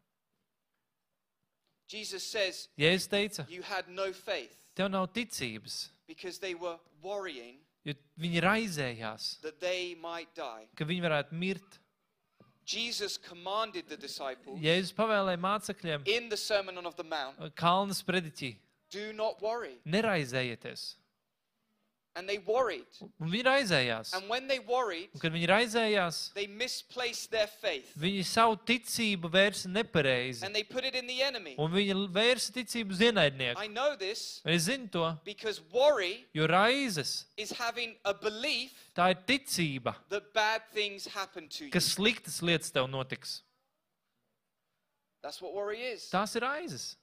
Jesus 1.89 2.23
says 2.23 2.69
Ja 2.77 2.89
es 2.93 3.07
teicu, 3.09 3.45
you 3.49 3.63
had 3.63 3.89
no 3.89 4.13
faith 4.13 4.57
tev 4.75 4.91
nav 4.91 5.09
ticības, 5.13 5.89
because 6.07 6.39
they 6.39 6.55
were 6.55 6.79
worrying 7.03 7.57
jo 7.85 7.93
viņi 8.19 8.41
raizējās, 8.41 9.41
that 9.43 9.59
they 9.61 9.95
might 9.95 10.29
die. 10.35 10.69
ka 10.77 10.85
viņi 10.85 11.03
varētu 11.03 11.33
mirt. 11.33 11.63
Jesus 11.63 11.73
commanded 11.73 11.81
the 11.81 11.83
disciples 11.83 12.54
Jēzus 14.65 14.93
pavēlēja 14.97 15.41
mācekļiem 15.41 16.05
in 16.09 16.29
the 16.31 16.37
Sermon 16.37 16.79
on 16.79 16.87
the 16.97 17.05
Mount, 17.05 17.39
uh, 17.39 17.51
kalnas 17.55 18.03
prediķī, 18.03 18.57
do 18.91 19.13
not 19.13 19.41
worry. 19.43 19.77
neraizējieties. 19.85 20.95
And 22.17 22.29
they 22.29 22.39
worried. 22.39 22.87
Un 23.21 23.29
viņi 23.29 23.43
raizējās. 23.43 24.13
And 24.15 24.29
when 24.29 24.47
they 24.47 24.61
worried, 24.61 25.09
Un, 25.15 25.21
kad 25.21 25.33
viņi 25.33 25.49
raizējās, 25.51 26.33
they 26.35 26.47
misplaced 26.47 27.33
their 27.33 27.49
faith 27.49 27.91
viņi 27.99 28.23
savu 28.25 28.55
ticību 28.57 29.29
vērsa 29.35 29.67
nepareizi. 29.67 30.45
and 30.45 30.55
they 30.55 30.63
put 30.63 30.85
it 30.85 30.95
in 30.95 31.09
the 31.09 31.21
enemy. 31.23 31.57
Un 31.59 31.73
viņi 31.73 31.97
vērsa 32.15 32.53
ticību 32.55 32.93
uz 32.93 33.01
ienaidnieku. 33.01 33.59
I 33.59 33.67
know 33.67 33.97
this 33.97 34.41
Es 34.45 34.69
zinu 34.69 34.89
to, 34.93 35.19
because 35.25 35.61
worry 35.73 36.25
jo 36.33 36.47
raizes 36.47 37.25
is 37.37 37.51
having 37.51 37.97
a 38.05 38.15
belief 38.15 38.71
tā 38.95 39.11
ir 39.11 39.19
ticība, 39.27 39.97
that 40.09 40.33
bad 40.33 40.63
things 40.73 41.07
happen 41.07 41.49
to 41.49 41.65
you. 41.65 41.71
ka 41.73 41.81
sliktas 41.81 42.39
lietas 42.43 42.71
tev 42.71 42.87
notiks. 42.89 43.41
That's 45.21 45.43
what 45.43 45.53
worry 45.53 45.81
is. 45.83 46.09
Tās 46.13 46.37
ir 46.37 46.43
raizes. 46.43 46.95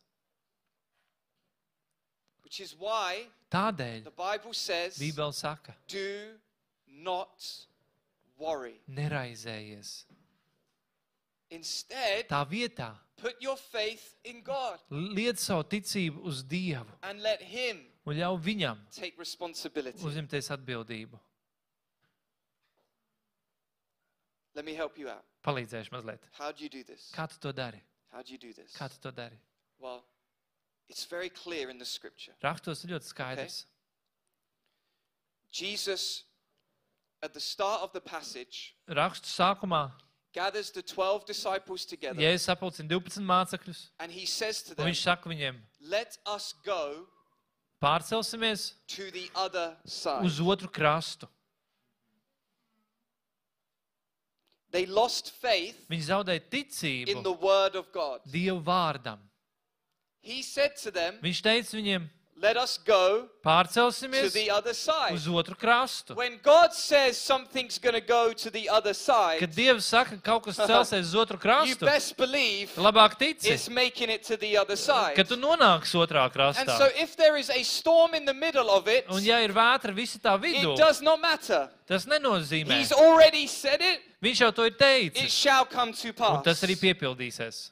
Which 2.43 2.60
is 2.62 2.76
why 2.78 3.28
Tādēļ 3.52 4.04
the 4.06 4.12
Bible 4.16 4.54
says, 4.54 4.98
Bībele 4.98 5.34
saka, 5.34 5.74
do 5.88 6.38
not 6.88 7.68
worry. 8.40 8.80
neraizējies. 8.90 10.06
Instead, 11.52 12.30
Tā 12.30 12.46
vietā 12.48 12.94
put 13.18 13.36
your 13.44 13.58
faith 13.58 14.16
in 14.24 14.42
God 14.42 14.80
liec 14.90 15.38
savu 15.38 15.64
ticību 15.68 16.24
uz 16.24 16.44
Dievu 16.48 16.96
and 17.04 17.20
let 17.22 17.42
Him 17.42 17.82
un 18.08 18.16
ļauj 18.16 18.40
viņam 18.46 18.80
take 18.96 19.20
responsibility. 19.20 20.00
uzņemties 20.00 20.48
atbildību. 20.56 21.20
Let 24.56 24.66
me 24.66 24.74
help 24.76 24.98
you 24.98 25.10
out. 25.10 25.24
Palīdzēšu 25.44 25.92
mazliet. 25.94 26.24
How 26.38 26.52
do 26.52 26.64
you 26.64 26.70
do 26.70 26.84
this? 26.84 27.12
Kā 27.16 27.28
tu 27.30 27.38
to 27.40 27.52
dari? 27.54 27.80
How 28.12 28.22
do 28.22 28.32
you 28.34 28.38
do 28.38 28.52
this? 28.54 28.74
Kā 28.76 28.90
tu 28.92 28.98
to 29.02 29.12
dari? 29.12 29.38
Well, 29.80 30.04
it's 30.91 31.06
very 31.06 31.30
clear 31.30 31.69
in 31.69 31.77
the 31.77 31.86
scripture. 31.86 32.34
Rakstos 32.43 32.84
ir 32.84 32.91
ļoti 32.97 33.08
skaidrs. 33.13 33.65
Jesus, 35.51 36.23
at 37.21 37.34
the 37.34 37.39
start 37.39 37.82
of 37.82 37.91
the 37.93 38.01
passage, 38.01 38.75
Rakstu 38.89 39.27
sākumā, 39.27 39.91
gathers 40.34 40.71
the 40.71 40.82
12 40.82 41.25
disciples 41.25 41.86
together 41.86 42.21
ja 42.21 42.32
es 42.32 42.45
sapulcinu 42.47 42.88
12 42.88 43.23
mācekļus, 43.23 43.89
and 43.99 44.12
he 44.12 44.25
says 44.25 44.62
to 44.63 44.75
them, 44.75 44.88
viņš 44.88 45.04
saka 45.04 45.30
viņiem, 45.30 45.60
Let 45.82 46.17
us 46.25 46.54
go 46.63 47.08
pārcelsimies 47.82 48.73
to 48.88 49.12
the 49.12 49.30
other 49.36 49.77
side. 49.86 50.25
uz 50.25 50.39
otru 50.39 50.69
krastu. 50.71 51.27
They 54.71 54.86
lost 54.86 55.32
faith 55.32 55.75
Viņi 55.89 56.06
zaudēja 56.08 56.39
in 56.39 56.47
the 56.47 56.58
ticību 56.63 57.39
word 57.41 57.75
of 57.75 57.91
God. 57.91 58.21
Dievu 58.25 58.63
vārdam. 58.63 59.19
He 60.23 60.41
said 60.43 60.75
to 60.84 60.91
them, 60.91 61.15
Viņš 61.21 61.41
teica 61.41 61.77
viņiem, 61.77 62.10
Let 62.41 62.57
us 62.57 62.79
go 62.84 63.27
to 63.43 63.47
pārcelsimies 63.47 64.34
the 64.34 64.49
other 64.49 64.73
side. 64.73 65.13
uz 65.13 65.27
otru 65.27 65.53
krastu. 65.55 66.15
When 66.15 66.39
God 66.41 66.73
says 66.73 67.15
something's 67.15 67.77
going 67.77 67.93
to 67.93 68.01
go 68.01 68.34
to 68.34 68.49
the 68.49 68.67
other 68.67 68.95
side, 68.95 69.38
Kad 69.39 69.51
Dievs 69.53 69.84
saka, 69.86 70.17
ka 70.17 70.21
kaut 70.39 70.45
kas 70.45 70.57
celsies 70.69 71.05
uz 71.05 71.13
otru 71.13 71.38
you 71.38 71.38
krastu, 71.38 71.86
best 71.86 72.17
believe 72.17 72.71
labāk 72.77 73.13
tici, 73.19 73.49
it's 73.51 73.69
making 73.69 74.10
it 74.10 74.23
to 74.23 74.38
the 74.38 74.57
other 74.57 74.75
side. 74.75 75.15
ka 75.15 75.21
tu 75.23 75.36
nonāksi 75.38 75.93
otrā 76.01 76.23
And 76.25 76.34
krastā. 76.34 76.77
so 76.79 76.89
if 76.97 77.15
there 77.15 77.38
is 77.38 77.51
a 77.51 77.62
storm 77.62 78.15
in 78.15 78.25
the 78.25 78.34
middle 78.34 78.71
of 78.71 78.88
it, 78.88 79.05
Un 79.10 79.21
ja 79.23 79.38
ir 79.38 79.53
vētra 79.53 79.93
visi 79.93 80.17
tā 80.17 80.34
vidū, 80.41 80.73
it 80.73 80.77
does 80.79 80.99
not 81.01 81.21
matter. 81.21 81.69
tas 81.88 82.05
nenozīmē. 82.07 82.71
He's 82.73 82.91
already 82.91 83.45
said 83.45 83.81
it, 83.81 84.01
Viņš 84.23 84.41
jau 84.41 84.51
to 84.55 84.63
ir 84.65 84.73
it 84.73 84.79
teicis, 84.79 85.29
shall 85.29 85.65
come 85.65 85.93
to 85.93 86.07
un 86.10 86.41
tas 86.41 86.60
pass. 86.60 86.63
arī 86.65 86.75
piepildīsies. 86.75 87.69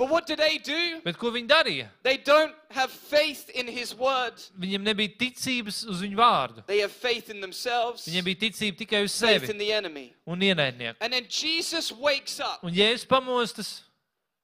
But 0.00 0.08
what 0.08 0.26
do 0.26 0.34
they 0.34 0.56
do? 0.56 1.02
Bet 1.04 1.18
ko 1.20 1.28
viņi 1.28 1.44
darīja? 1.46 1.86
They 2.02 2.16
don't 2.16 2.54
have 2.72 2.88
faith 2.90 3.50
in 3.52 3.66
his 3.68 3.92
word. 3.94 4.32
Viņiem 4.56 4.80
nebija 4.86 5.12
ticības 5.20 5.82
uz 5.84 6.00
viņu 6.00 6.16
vārdu. 6.16 6.64
They 6.66 6.80
have 6.80 6.90
faith 6.90 7.28
in 7.28 7.42
themselves, 7.44 8.06
Viņiem 8.08 8.24
bija 8.30 8.38
ticība 8.46 8.78
tikai 8.80 9.02
uz 9.04 9.12
faith 9.20 9.42
sevi 9.44 9.50
in 9.52 9.58
the 9.60 9.68
enemy. 9.76 10.14
un 10.26 10.40
ienaidnieku. 10.40 10.96
And 11.04 11.12
then 11.12 11.26
Jesus 11.28 11.92
wakes 11.92 12.40
up 12.40 12.64
Un 12.64 12.72
Jēzus 12.72 13.04
pamostas, 13.06 13.82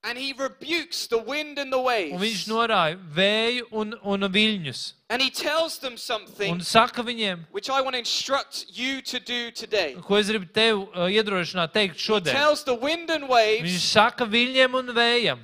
and 0.07 0.17
he 0.17 0.33
rebukes 0.33 1.09
the 1.09 1.19
wind 1.19 1.59
and 1.59 1.73
the 1.73 1.77
un 1.79 1.85
viņš 1.85 2.21
waves. 2.21 2.47
norāja 2.47 2.97
vēju 3.17 3.65
un, 3.73 3.95
un 4.05 4.21
viļņus. 4.31 4.93
And 5.11 5.21
he 5.23 5.31
tells 5.31 5.79
them 5.79 5.97
something 5.97 6.53
Un 6.53 6.61
saka 6.61 7.03
viņiem, 7.03 7.45
which 7.51 7.69
I 7.69 7.81
want 7.81 7.95
to 7.95 7.99
instruct 7.99 8.67
you 8.73 9.03
to 9.03 9.19
do 9.19 9.51
today. 9.51 9.95
ko 10.01 10.17
es 10.17 10.31
gribu 10.31 10.47
tev 10.53 10.81
uh, 10.95 11.07
iedrošināt 11.11 11.73
teikt 11.75 11.99
He 11.99 12.07
šodien. 12.07 12.33
tells 12.35 12.63
the 12.65 12.75
wind 12.75 13.11
and 13.11 13.25
Viņš 13.25 13.31
waves, 13.31 13.83
saka 13.83 14.25
viļņiem 14.27 14.75
un 14.79 14.95
vējam, 14.95 15.39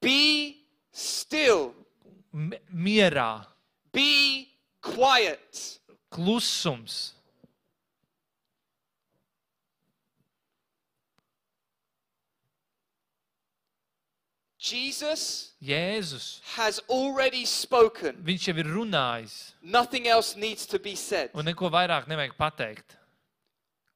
be 0.00 0.56
still, 0.92 1.72
m- 2.34 2.52
mierā, 2.74 3.46
be 3.92 4.48
quiet. 4.80 5.78
klusums. 6.12 7.12
Jesus 14.70 15.52
Jēzus, 15.62 16.40
has 16.56 16.80
already 16.88 17.44
spoken. 17.46 18.16
viņš 18.24 18.48
jau 18.48 18.56
ir 18.58 18.64
runājis, 18.66 19.52
Nothing 19.62 20.06
else 20.08 20.36
needs 20.36 20.66
to 20.66 20.78
be 20.78 20.94
said. 20.94 21.30
un 21.34 21.44
neko 21.44 21.70
vairāk 21.70 22.06
nevajag 22.06 22.36
pateikt. 22.38 22.96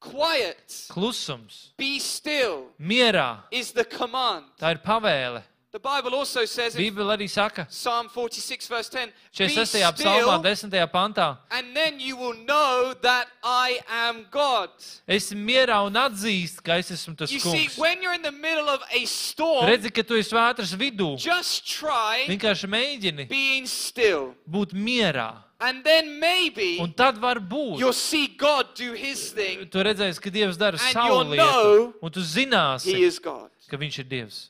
Quiet, 0.00 0.66
Klusums, 0.90 1.70
be 1.76 1.98
still 2.00 2.66
mierā, 2.80 3.42
is 3.52 3.70
the 3.72 3.85
command. 3.85 4.46
tā 4.58 4.72
ir 4.74 4.78
pavēle. 4.82 5.42
The 5.72 5.78
Bible 5.80 6.14
also 6.14 6.44
says 6.44 6.76
in 6.76 6.82
Bībele 6.82 7.14
arī 7.16 7.26
saka, 7.30 7.66
Psalm 7.70 8.11
46, 8.11 8.68
verse 8.68 8.90
10, 8.90 9.08
be 9.08 9.48
46. 9.48 9.72
psalmā, 10.02 10.54
still, 10.58 10.68
10. 10.70 10.87
pantā, 10.92 11.38
and 11.50 11.74
then 11.74 11.98
you 11.98 12.14
will 12.14 12.35
know 12.44 12.92
that 13.00 13.26
I 13.42 13.80
am 13.88 14.26
God. 14.30 14.68
esi 15.08 15.35
mierā 15.35 15.78
un 15.87 15.94
atzīst, 15.94 16.62
ka 16.62 16.74
es 16.76 16.90
esmu 16.90 17.16
tas 17.16 17.32
You 17.32 17.40
see, 17.40 17.68
kungs. 17.68 17.78
when 17.78 18.02
you're 18.02 18.12
in 18.12 18.20
the 18.20 18.30
middle 18.30 18.68
of 18.68 18.82
a 18.92 19.06
storm, 19.06 19.64
Redzi, 19.64 19.90
ka 19.94 20.02
tu 20.02 20.12
esi 20.20 20.35
vētras 20.37 20.74
vidū. 20.76 21.16
just 21.16 21.66
try 21.66 22.26
Vienkārši 22.28 22.68
mēģini 22.68 23.28
being 23.30 23.64
still. 23.66 24.35
būt 24.46 24.74
mierā. 24.74 25.37
And 25.58 25.82
then 25.85 26.20
maybe 26.20 26.80
Un 26.80 26.92
tad 26.92 27.16
var 27.16 27.37
būt. 27.37 27.78
you'll 27.78 27.94
see 27.94 28.26
God 28.26 28.74
do 28.74 28.92
his 28.92 29.32
thing. 29.32 29.64
Tu 29.70 29.78
redzēsi, 29.78 30.20
ka 30.20 30.28
Dievs 30.28 30.58
dara 30.58 30.76
And 30.76 30.92
savu 30.92 31.08
you'll 31.08 31.24
lietu, 31.32 31.37
know 31.38 31.94
un 32.02 32.11
tu 32.11 32.20
zināsi, 32.20 32.92
He 32.92 33.04
is 33.04 33.18
God. 33.18 33.48
ka 33.70 33.78
Viņš 33.78 33.98
ir 34.00 34.04
Dievs. 34.04 34.48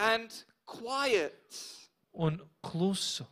And 0.00 0.30
quiet. 0.66 1.54
Un 2.14 2.40
klusu. 2.64 3.24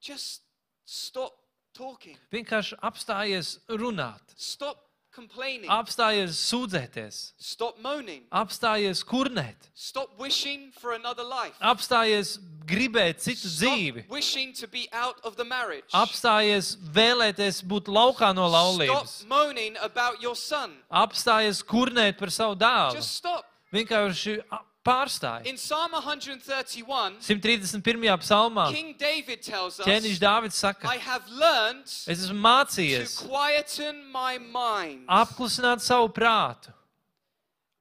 Just 0.00 0.42
stop 0.84 1.32
talking. 1.74 2.16
Vienkārši 2.32 2.76
apstājies 2.82 3.58
runāt, 3.68 4.20
Stop 4.36 4.78
complaining. 5.14 5.70
apstājies 5.70 6.34
sūdzēties, 6.50 7.32
Stop 7.38 7.78
moaning. 7.80 8.24
apstājies 8.32 9.04
kurnēt, 9.04 9.70
Stop 9.74 10.18
wishing 10.18 10.72
for 10.72 10.92
another 10.92 11.22
life. 11.24 11.54
apstājies 11.60 12.38
gribēt 12.66 13.20
citu 13.22 13.48
Stop 13.48 13.70
dzīvi, 13.78 14.08
wishing 14.08 14.52
to 14.52 14.66
be 14.68 14.88
out 14.92 15.20
of 15.24 15.36
the 15.36 15.44
marriage. 15.44 15.90
apstājies 15.92 16.76
vēlēties 16.76 17.62
būt 17.64 17.86
laukā 17.86 18.34
no 18.34 18.48
laulības, 18.48 19.08
Stop 19.08 19.28
moaning 19.28 19.76
about 19.80 20.20
your 20.22 20.36
son. 20.36 20.76
apstājies 20.92 21.62
kurnēt 21.64 22.18
par 22.18 22.28
savu 22.30 22.56
dēlu. 22.56 22.94
Just 22.94 23.14
stop. 23.14 23.46
Vienkārši 23.72 24.42
a- 24.84 24.90
pārstāj. 24.90 25.46
In 25.46 25.56
Psalm 25.56 25.92
131, 25.92 27.16
131. 27.20 28.18
psalmā 28.18 28.72
King 28.72 28.94
David 28.98 29.42
tells 29.42 29.80
us, 29.80 29.86
ķēniņš 29.86 30.18
Dāvids 30.18 30.52
saka, 30.52 30.88
I 30.88 30.96
have 30.98 31.28
learned 31.28 31.84
es 31.84 32.06
esmu 32.08 32.28
to 32.28 32.34
mācījies 32.34 33.16
quieten 33.28 34.04
my 34.12 34.38
mind. 34.38 35.06
apklusināt 35.08 35.80
savu 35.80 36.08
prātu. 36.08 36.72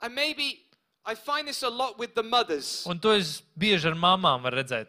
And 0.02 0.14
maybe 0.16 0.60
I 1.06 1.16
find 1.16 1.48
this 1.48 1.64
a 1.64 1.70
lot 1.70 1.98
with 2.00 2.16
the 2.16 2.24
mothers. 2.24 2.86
Un 2.88 3.00
to 3.00 3.12
es 3.12 3.42
bieži 3.60 3.86
ar 3.92 3.96
mamām 3.96 4.42
varu 4.44 4.64
redzēt. 4.64 4.88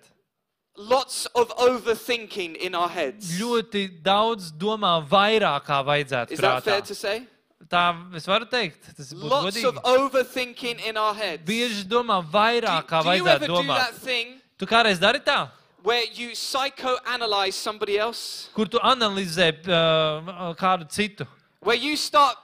Lots 0.77 1.27
of 1.37 1.51
overthinking 1.57 2.57
in 2.57 2.75
our 2.75 2.89
heads. 2.89 3.39
Ļoti 3.39 4.03
daudz 4.03 4.51
domā 4.53 5.07
vairāk, 5.09 5.65
kā 5.67 5.85
vajadzētu. 5.85 6.33
Is 6.33 6.41
that 6.41 6.65
fair 6.65 6.81
Prātā. 6.81 6.87
to 6.87 6.95
say? 6.95 7.27
Tā 7.71 7.95
es 8.17 8.27
varu 8.27 8.47
teikt, 8.47 8.91
tas 8.97 9.13
būtu 9.15 9.31
Lots 9.31 9.65
of 9.65 9.75
godīgi. 9.75 9.99
overthinking 9.99 10.81
in 10.89 10.97
our 10.97 11.15
heads. 11.15 11.43
Do, 11.45 11.53
Bieži 11.53 11.85
domā 11.85 12.21
vairāk, 12.25 12.87
kā 12.87 13.03
do 13.03 13.11
you 13.13 13.27
ever 13.27 13.39
vajadzētu 13.39 13.47
do 13.47 13.57
that 13.57 13.93
domāt. 13.93 14.01
thing 14.05 14.41
Tu 14.59 14.67
kādreiz 14.67 14.99
dari 15.01 15.19
tā, 15.19 15.49
where 15.83 16.05
you 16.15 16.31
psychoanalyze 16.35 17.55
somebody 17.55 17.99
else? 17.99 18.49
kur 18.55 18.67
tu 18.69 18.79
analizē 18.79 19.51
uh, 19.69 20.55
kādu 20.55 20.87
citu. 20.89 21.27
Where 21.61 21.77
you 21.77 21.97
start 21.97 22.37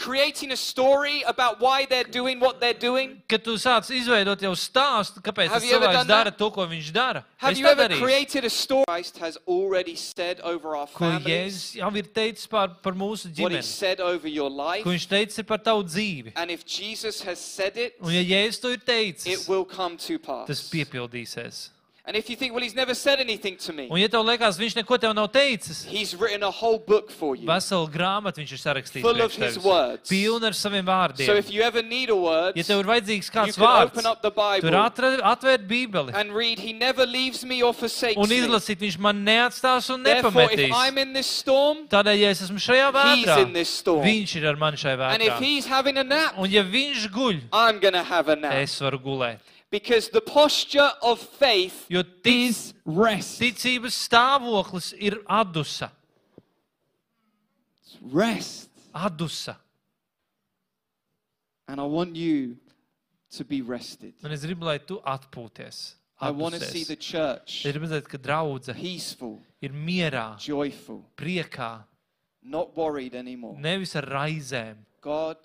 creating 0.00 0.50
a 0.50 0.56
story 0.56 1.20
about 1.28 1.60
why 1.60 1.84
they're 1.84 2.08
doing 2.08 2.40
what 2.40 2.58
they're 2.60 2.72
doing? 2.88 3.20
Kad 3.28 3.44
tu 3.44 3.52
sāc 3.60 3.84
izveidot 3.92 4.40
jau 4.40 4.54
stāstu, 4.56 5.20
kāpēc 5.20 5.48
Have 5.52 5.60
tas 5.60 5.68
you 5.68 5.76
ever 5.76 5.86
cilvēks 5.92 6.06
dara 6.08 6.30
that? 6.30 6.38
to, 6.40 6.48
ko 6.50 6.64
viņš 6.66 6.88
dara. 6.96 7.24
Have 7.36 7.52
Es 7.52 7.58
you 7.60 7.66
ever 7.66 7.84
darīšu. 7.88 8.00
created 8.00 8.44
a 8.44 8.50
story 8.50 8.84
Christ 8.88 9.18
has 9.18 9.36
already 9.46 9.94
said 9.96 10.40
over 10.40 10.74
our 10.76 10.86
Ko 10.86 11.04
families? 11.04 11.74
Jēzus 11.76 11.76
jau 11.82 11.90
ir 12.00 12.08
teicis 12.16 12.48
par, 12.48 12.68
par 12.82 12.94
mūsu 12.94 13.28
What 13.28 13.52
he 13.52 13.58
ģimeni, 13.58 13.62
said 13.62 14.00
over 14.00 14.26
your 14.28 14.48
life? 14.50 14.84
ko 14.84 14.90
viņš 14.96 15.06
teicis 15.12 15.46
par 15.46 15.58
tavu 15.58 15.84
dzīvi. 15.84 16.32
And 16.36 16.50
if 16.50 16.64
Jesus 16.64 17.20
has 17.22 17.38
said 17.38 17.76
it, 17.76 17.96
Un 18.00 18.12
ja 18.16 18.22
Jēzus 18.24 18.60
to 18.62 18.68
ir 18.72 18.80
it 18.80 18.86
teicis, 18.86 19.48
will 19.48 19.64
come 19.66 19.96
to 19.98 20.16
tas 20.18 20.46
pass. 20.48 20.70
piepildīsies. 20.70 21.68
And 22.06 22.16
if 22.16 22.30
you 22.30 22.34
think, 22.34 22.54
well, 22.54 22.62
he's 22.62 22.74
never 22.74 22.94
said 22.94 23.20
anything 23.20 23.56
to 23.58 23.72
me, 23.74 23.86
Un 23.90 23.98
ja 24.00 24.08
tev 24.08 24.24
liekas, 24.24 24.56
viņš 24.58 24.74
neko 24.80 24.96
tev 24.98 25.12
nav 25.14 25.28
teicis, 25.30 25.84
he's 25.84 26.14
written 26.16 26.42
a 26.42 26.50
whole 26.50 26.78
book 26.78 27.10
for 27.10 27.36
you, 27.36 27.46
veselu 27.46 27.86
grāmatu 27.92 28.40
viņš 28.40 28.52
ir 28.56 28.60
sarakstījis. 28.62 29.02
full 29.02 29.20
of 29.20 29.32
his 29.34 29.58
words. 29.58 30.08
Pilna 30.08 30.46
ar 30.48 30.52
saviem 30.56 30.84
So 30.86 30.90
vārdiem. 30.90 31.36
if 31.38 31.50
you 31.52 31.60
ever 31.62 31.82
need 31.82 32.08
a 32.08 32.16
word, 32.16 32.56
Ja 32.56 32.62
tev 32.64 32.80
ir 32.80 32.84
vajadzīgs 32.88 33.28
you 33.28 33.34
kāds 33.36 33.54
can 33.54 33.64
vārds, 33.64 33.92
open 33.92 34.06
up 34.06 34.22
the 34.22 34.30
tur 34.30 34.60
Bible 34.60 34.78
atra- 34.80 35.20
atvērt 35.36 35.68
Bībeli 35.68 36.12
and 36.14 36.32
read, 36.34 36.58
He 36.58 36.72
never 36.72 37.04
leaves 37.04 37.44
me 37.44 37.62
or 37.62 37.74
forsakes 37.74 38.16
un 38.16 38.28
me. 38.30 38.40
izlasīt, 38.40 38.78
viņš 38.80 38.98
man 38.98 39.22
neatstās 39.24 39.90
un 39.92 40.02
Therefore, 40.02 40.44
if 40.44 40.58
nepametīs. 40.58 40.72
I'm 40.72 40.96
in 40.98 41.12
this 41.12 41.26
storm, 41.26 41.86
Tādēļ, 41.86 42.18
ja 42.18 42.30
es 42.30 42.40
esmu 42.48 42.56
šajā 42.58 42.90
he's 43.14 43.26
vētrā, 43.26 43.42
in 43.42 43.52
this 43.52 43.68
storm. 43.68 44.02
viņš 44.04 44.36
ir 44.36 44.46
ar 44.48 44.56
mani 44.56 44.76
šajā 44.78 45.12
And 45.12 45.22
if 45.22 45.32
vētrā. 45.34 45.38
he's 45.44 45.66
having 45.66 45.98
a 45.98 46.02
nap, 46.04 46.38
Un 46.38 46.48
ja 46.50 46.64
viņš 46.64 47.08
guļ, 47.12 47.40
I'm 47.52 47.78
going 47.78 47.92
to 47.94 48.02
have 48.02 48.28
a 48.30 48.36
nap. 48.36 48.54
es 48.54 48.80
varu 48.80 48.98
gulēt. 48.98 49.38
Because 49.70 50.08
the 50.10 50.20
posture 50.20 50.90
of 51.00 51.20
faith 51.20 51.86
Jo 51.88 52.02
tic, 52.02 52.26
is 52.50 52.74
rest. 52.84 53.40
ticības 53.40 53.94
stāvoklis 54.08 54.92
ir 54.98 55.20
atdusa. 55.28 55.90
Rest. 58.02 58.68
Atdusa. 58.94 59.56
And 61.68 61.80
I 61.80 61.84
want 61.84 62.16
you 62.16 62.56
to 63.36 63.44
be 63.44 63.62
rested. 63.62 64.14
Un 64.24 64.32
es 64.32 64.42
gribu, 64.44 64.64
lai 64.66 64.78
tu 64.78 64.98
atpūties. 65.06 65.94
I 66.20 66.30
want 66.32 66.54
to 66.54 66.60
see 66.60 66.82
atdusies. 66.82 66.86
the 66.88 66.96
church 66.96 67.62
Es 67.64 67.72
gribu 67.72 67.86
redzēt, 67.86 68.08
ka 68.10 68.18
draudzene 68.18 68.74
peaceful, 68.76 69.38
ir 69.62 69.70
mierā, 69.72 70.36
joyful, 70.42 71.04
priekā, 71.16 71.84
not 72.42 72.74
worried 72.76 73.14
anymore. 73.14 73.56
nevis 73.58 73.94
ar 73.96 74.02
raizēm. 74.04 74.76
God 75.00 75.38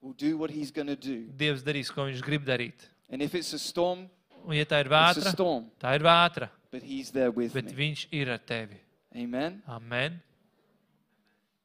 will 0.00 0.12
do 0.14 0.38
what 0.38 0.50
he's 0.50 0.70
going 0.70 0.86
to 0.86 0.96
do. 0.96 1.26
Dievs 1.36 1.62
darīs, 1.66 1.90
ko 1.92 2.06
viņš 2.06 2.22
grib 2.22 2.46
darīt. 2.46 2.86
And 3.10 3.22
if 3.22 3.34
it's 3.34 3.52
a 3.54 3.58
storm, 3.58 4.08
Un, 4.44 4.54
ja 4.56 4.64
tā 4.64 4.78
ir 4.80 4.86
it's 4.88 4.92
a 4.92 5.20
vētra, 5.20 5.32
storm, 5.34 5.64
tā 5.80 5.94
ir 5.96 6.04
vētra, 6.06 6.48
but 6.70 6.82
he's 6.82 7.10
there 7.10 7.30
with 7.30 7.52
bet 7.52 7.64
me. 7.72 7.72
viņš 7.72 8.06
ir 8.12 8.30
ar 8.32 8.38
tevi. 8.38 8.78
Amen. 9.16 9.62
Amen. 9.68 10.20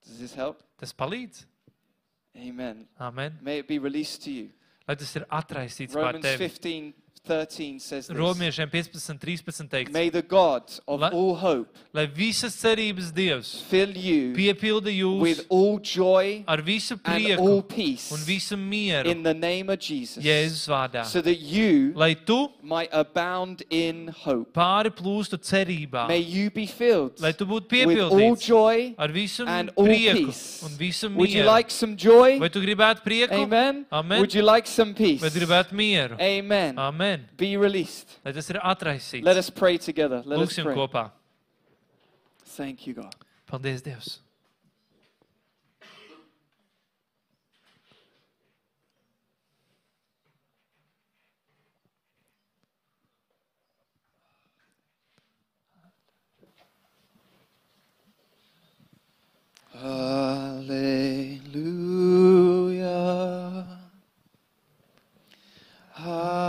Does 0.05 0.19
this 0.19 0.33
help? 0.35 0.63
Tas 0.79 0.91
palīdz. 0.93 1.45
Amen. 2.35 2.87
Amen. 2.99 3.37
May 3.41 3.59
it 3.59 3.67
be 3.67 3.77
released 3.79 4.23
to 4.23 4.31
you. 4.31 4.49
Lai 4.87 4.95
tas 4.99 5.15
ir 5.15 5.23
atraisīts 5.31 5.93
pār 5.93 6.09
Romans 6.09 6.25
tevi. 6.25 6.47
15 6.49 6.93
13 7.33 7.79
says 7.79 8.07
this. 8.07 8.17
Romiešiem 8.17 8.69
15, 8.69 9.17
13 9.17 9.67
teikts, 9.69 9.93
May 9.93 10.09
the 10.09 10.21
God 10.21 10.63
of 10.85 10.99
La- 10.99 11.07
all 11.09 11.35
hope 11.35 11.69
lai 11.93 12.05
visas 12.05 12.51
cerības 12.59 13.13
Dievs 13.15 13.61
fill 13.69 13.95
you 13.95 14.33
piepilda 14.35 14.91
jūs 14.91 15.21
with 15.21 15.45
all 15.47 15.79
joy 15.79 16.43
ar 16.47 16.57
visu 16.61 16.97
and 17.05 17.39
all 17.39 17.61
prieku 17.63 17.67
peace 17.69 18.11
un 18.11 18.19
visu 18.27 18.57
mieru 18.57 19.07
in 19.07 19.23
the 19.23 19.33
name 19.33 19.69
of 19.69 19.79
Jesus, 19.79 20.21
Jēzus 20.21 20.67
vārdā. 20.67 21.05
so 21.05 21.21
that 21.21 21.39
you 21.39 21.93
Lai 21.95 22.13
tu 22.13 22.49
might 22.61 22.89
abound 22.91 23.63
in 23.69 24.09
hope. 24.09 24.51
pāri 24.53 24.91
plūstu 24.91 25.39
cerībā, 25.39 26.09
May 26.09 26.19
you 26.19 26.49
be 26.51 26.65
filled 26.65 27.21
lai 27.21 27.31
tu 27.31 27.45
būtu 27.45 27.85
with 27.87 27.99
all 28.01 28.11
piepildīts 28.11 28.45
joy 28.45 28.95
ar 28.97 29.07
visu 29.07 29.45
and 29.47 29.71
all 29.77 29.85
prieku 29.87 30.25
peace. 30.25 30.61
un 30.63 30.71
visu 30.77 31.07
Would 31.15 31.29
you 31.31 31.43
mieru. 31.43 31.55
like 31.55 31.71
some 31.71 31.95
joy? 31.95 32.37
Vai 32.37 32.49
tu 32.49 32.59
gribētu 32.59 32.99
prieku? 33.07 33.31
Amen. 33.47 33.85
Amen. 33.93 34.19
Would 34.19 34.33
you 34.35 34.41
like 34.43 34.67
some 34.67 34.93
peace? 34.93 35.21
Vai 35.21 35.29
tu 35.29 35.39
gribētu 35.39 35.71
mieru? 35.71 36.19
Amen. 36.19 36.77
Amen. 36.77 37.12
Be 37.37 37.57
released. 37.57 38.19
Lai 38.25 38.33
tas 38.33 38.49
ir 38.49 38.57
er 38.57 38.65
atraisīts. 38.73 39.23
Let 39.23 39.37
us 39.37 39.49
pray 39.49 39.77
together. 39.77 40.21
Let 40.25 40.39
us 40.39 40.49
Lūksim 40.49 40.63
pray. 40.63 40.75
kopā. 40.75 41.11
Thank 42.55 42.87
you, 42.87 42.93
God. 42.93 43.15
Paldies, 43.47 43.81
Dievs. 43.81 44.19
Hallelujah. 59.83 61.53
Hallelujah. 66.03 66.43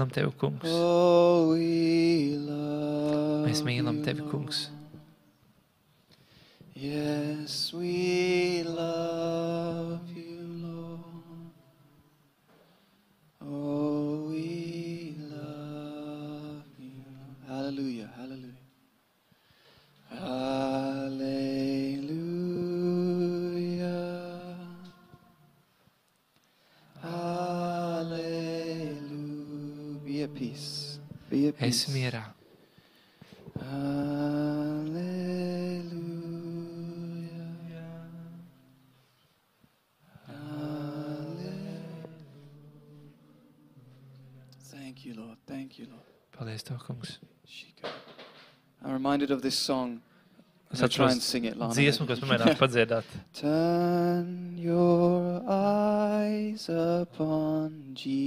Mīlam 0.07 0.15
tevi, 0.15 0.31
kungs. 0.39 0.71
Mēs 3.47 3.63
mīlam 3.67 4.03
tevi, 4.05 4.23
kungs. 4.31 4.67
You, 45.07 45.15
Lord. 45.15 45.39
Thank 45.47 45.79
you, 45.79 45.87
Lord. 45.87 46.03
Paldies, 46.37 46.63
tev, 46.63 46.79
kungs. 46.83 47.19
I'm 48.85 48.93
reminded 48.93 49.31
of 49.31 49.41
this 49.43 49.57
song. 49.57 50.01
Es 50.73 50.83
atceros 50.83 51.15
dziesmu, 51.15 52.07
ko 52.09 52.13
es 52.13 52.21
pamēģināju 52.21 52.59
padziedāt. 52.59 53.05
Turn 53.41 54.59
your 54.59 55.41
eyes 55.47 56.67
upon 56.69 57.95
Jesus. 57.95 58.27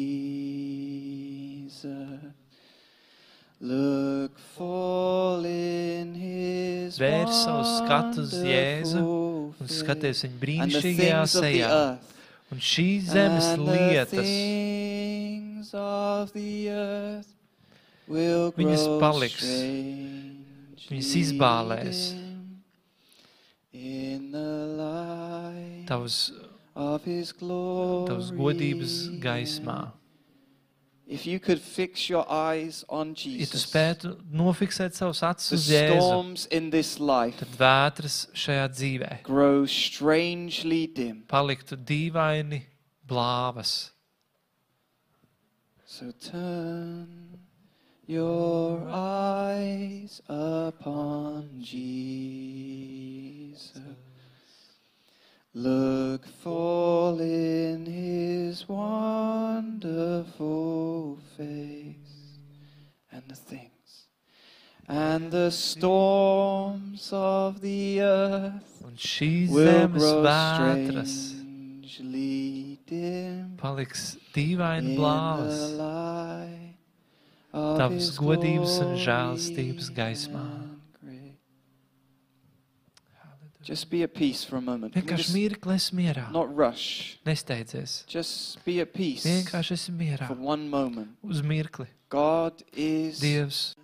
Look 3.60 4.40
full 4.56 5.44
in 5.44 6.16
his 6.16 6.96
Vērs 6.96 7.44
savu 7.44 7.68
skatu 7.68 8.24
uz 8.24 8.32
Jēzu 8.40 9.04
Un 9.60 9.68
skaties 9.68 10.24
viņa 10.24 10.40
brīnišķīgajā 10.40 11.24
sejā. 11.28 11.82
Un 12.50 12.64
šīs 12.64 13.12
zemes 13.12 13.52
lietas, 13.60 14.30
Viņas 18.10 18.88
paliks. 19.02 19.46
Viņus 20.90 21.14
izbālēs. 21.22 22.02
glory. 27.38 28.08
tavas 28.10 28.32
godības 28.34 28.96
gaismā. 29.22 29.92
If 31.10 31.26
you 31.26 31.40
could 31.40 31.60
fix 31.60 32.08
your 32.08 32.24
eyes 32.30 32.86
on 32.88 33.16
Ja 33.18 33.24
tu 33.24 33.30
Jesus, 33.30 33.64
spētu 33.66 34.12
nofiksēt 34.30 34.94
savus 34.94 35.24
acis 35.26 35.56
uz 35.56 35.70
Jēzu, 35.72 35.96
storms 35.98 36.46
in 36.54 36.70
this 36.70 37.00
life 37.00 37.40
tad 37.42 37.56
vētras 37.58 38.28
šajā 38.38 38.68
dzīvē 38.76 39.10
grow 39.26 39.66
strangely 39.66 40.86
dim. 40.86 41.24
paliktu 41.28 41.74
dīvaini 41.76 42.62
blāvas. 43.10 43.90
So 45.92 46.12
turn 46.12 47.40
your 48.06 48.88
eyes 48.92 50.22
upon 50.30 51.50
Jesus. 51.60 51.82
Look 55.56 56.28
full 56.28 57.20
in 57.20 57.88
his 57.88 58.70
wonderful 58.70 59.98
face. 61.36 62.38
And 63.12 63.24
the 63.28 63.36
things 63.36 64.06
and 64.88 65.32
the 65.32 65.50
storms 65.50 67.10
of 67.12 67.62
the 67.62 68.02
earth 68.02 68.84
Un 68.86 68.94
šīs 68.96 69.50
will 69.50 69.88
grow 69.88 70.24
strangely 70.24 71.90
paliks 73.60 74.18
dīvaini 74.36 74.96
blāvas 74.98 75.62
tavas 77.52 78.12
godības 78.18 78.76
un 78.82 78.92
glory 78.92 79.06
žēlastības 79.06 79.90
gaismā. 79.96 80.46
Just 83.70 83.90
be 83.92 84.02
at 84.02 84.16
peace 84.16 84.44
for 84.44 84.58
a 84.58 84.62
moment. 84.62 84.96
Vienkārši 84.96 85.34
mirkli 85.36 85.76
es 85.76 85.92
mierā. 85.92 86.32
not 86.32 86.50
rush. 86.58 87.20
Nesteidzies. 87.26 88.04
Just 88.08 88.64
be 88.66 88.80
at 88.82 88.94
peace 88.94 89.26
Vienkārši 89.28 89.74
esi 89.76 89.92
mierā. 89.92 90.28
for 90.28 90.36
one 90.36 90.68
moment. 90.70 91.10
Uz 91.22 91.42
mirkli. 91.42 91.86
God 92.10 92.64
is 92.74 93.20
Dievs 93.20 93.76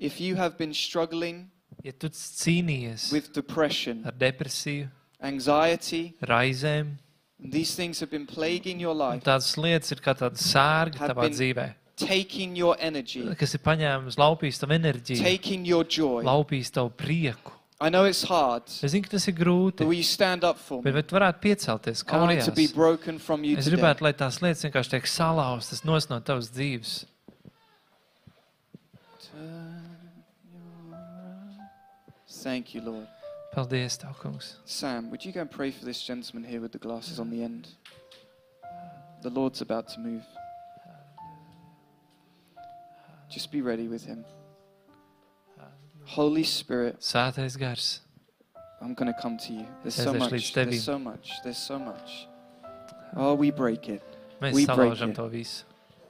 If 0.00 0.18
you 0.20 0.36
have 0.40 0.56
been 0.56 0.72
struggling 0.72 1.50
Ja 1.84 1.92
tu 1.92 2.08
cīnījies 2.08 3.10
with 3.12 3.30
depression, 3.36 4.02
ar 4.08 4.12
depresiju, 4.16 4.88
anxiety, 5.22 6.14
raizēm, 6.28 6.96
these 7.38 7.74
things 7.76 8.00
have 8.00 8.10
been 8.10 8.26
plaguing 8.26 8.80
your 8.80 8.94
life, 8.96 9.22
tādas 9.24 9.54
lietas 9.60 9.92
ir 9.94 10.00
kā 10.04 10.14
tāda 10.18 10.40
sērga 10.40 11.08
tavā 11.12 11.28
dzīvē, 11.32 11.66
taking 12.00 12.56
your 12.56 12.76
energy, 12.80 13.22
kas 13.38 13.54
ir 13.56 13.62
paņēmis, 13.64 14.18
laupījis 14.20 14.60
tavu 14.64 14.76
enerģiju, 14.76 15.22
taking 15.24 15.64
your 15.68 15.84
joy. 15.84 16.22
laupījis 16.26 16.72
tavu 16.76 16.92
prieku. 16.96 17.56
I 17.80 17.88
know 17.88 18.04
it's 18.04 18.24
hard, 18.28 18.66
Es 18.84 18.92
zinu, 18.92 19.06
ka 19.06 19.14
tas 19.16 19.24
ir 19.30 19.32
but 19.38 19.40
grūti, 19.46 19.86
will 19.88 19.96
you 19.96 20.04
stand 20.04 20.44
up 20.44 20.58
for 20.60 20.82
bet 20.82 20.92
me? 20.92 20.98
vai 21.00 21.02
tu 21.08 21.16
varētu 21.16 21.40
piecelties 21.40 22.04
I 22.08 22.18
want 22.18 22.32
it 22.36 22.44
to 22.44 22.52
be 22.52 22.66
kājās? 22.68 22.74
broken 22.76 23.18
from 23.18 23.44
you 23.44 23.56
Es 23.56 23.64
today. 23.64 23.78
gribētu, 23.78 24.04
lai 24.04 24.12
tās 24.12 24.40
lietas 24.44 24.66
vienkārši 24.68 24.90
tiek 24.98 25.08
salauztas 25.08 25.84
no 25.84 25.96
tavas 26.20 26.50
dzīves. 26.52 27.06
Thank 32.30 32.74
you, 32.74 32.80
Lord. 32.80 33.06
Paldies, 33.54 33.98
Tev, 33.98 34.16
kungs. 34.16 34.54
Sam, 34.64 35.10
would 35.10 35.24
you 35.24 35.32
go 35.32 35.40
and 35.40 35.50
pray 35.50 35.70
for 35.72 35.84
this 35.84 36.02
gentleman 36.02 36.48
here 36.48 36.60
with 36.60 36.72
the 36.72 36.78
glasses 36.78 37.18
on 37.18 37.30
the 37.30 37.42
end? 37.42 37.68
The 39.22 39.30
Lord's 39.30 39.60
about 39.60 39.88
to 39.88 40.00
move. 40.00 40.22
Just 43.28 43.50
be 43.52 43.60
ready 43.60 43.88
with 43.88 44.04
him. 44.04 44.24
Holy 46.04 46.42
Spirit, 46.42 46.98
Svētais 47.00 47.56
gars, 47.58 48.00
I'm 48.80 48.94
going 48.94 49.12
to 49.12 49.20
come 49.20 49.36
to 49.38 49.52
you. 49.52 49.66
There's 49.82 49.98
Es 49.98 50.04
so 50.04 50.12
aiziešu 50.12 50.18
much. 50.18 50.32
līdz 50.32 50.52
There's 50.54 50.68
tevim. 50.68 50.80
so 50.80 50.98
much. 50.98 51.30
There's 51.44 51.58
so 51.58 51.78
much. 51.78 52.26
Oh, 53.16 53.34
we 53.34 53.50
break 53.50 53.88
it. 53.88 54.02
mēs 54.40 54.54
We 54.54 54.66
break 54.66 54.78
salaužam 54.78 55.10
it. 55.10 55.14
to 55.16 55.28
visu. 55.28 55.64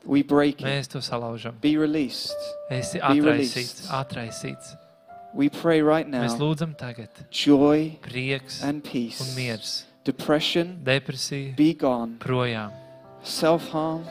We 0.04 0.22
break 0.22 0.60
it. 0.62 0.64
Mēs 0.66 0.88
to 0.88 0.98
salaužam. 1.00 1.60
Be 1.60 1.76
released. 1.76 2.36
Esi 2.70 2.94
Be 2.94 3.00
atraisīts, 3.00 3.20
released. 3.56 3.88
atraisīts. 3.90 4.76
We 5.34 5.48
pray 5.48 5.80
right 5.80 6.06
Mēs 6.08 6.32
now 6.34 6.38
lūdzam 6.42 6.74
tagad 6.76 7.08
joy 7.30 7.98
prieks 8.02 8.62
and 8.62 8.76
un 8.76 8.80
peace. 8.82 9.36
miers, 9.36 9.84
Depression, 10.04 10.80
depresija 10.82 11.54
be 11.56 11.72
gone. 11.74 12.16
projām, 12.18 12.72
Self 13.22 13.68
harm, 13.70 14.04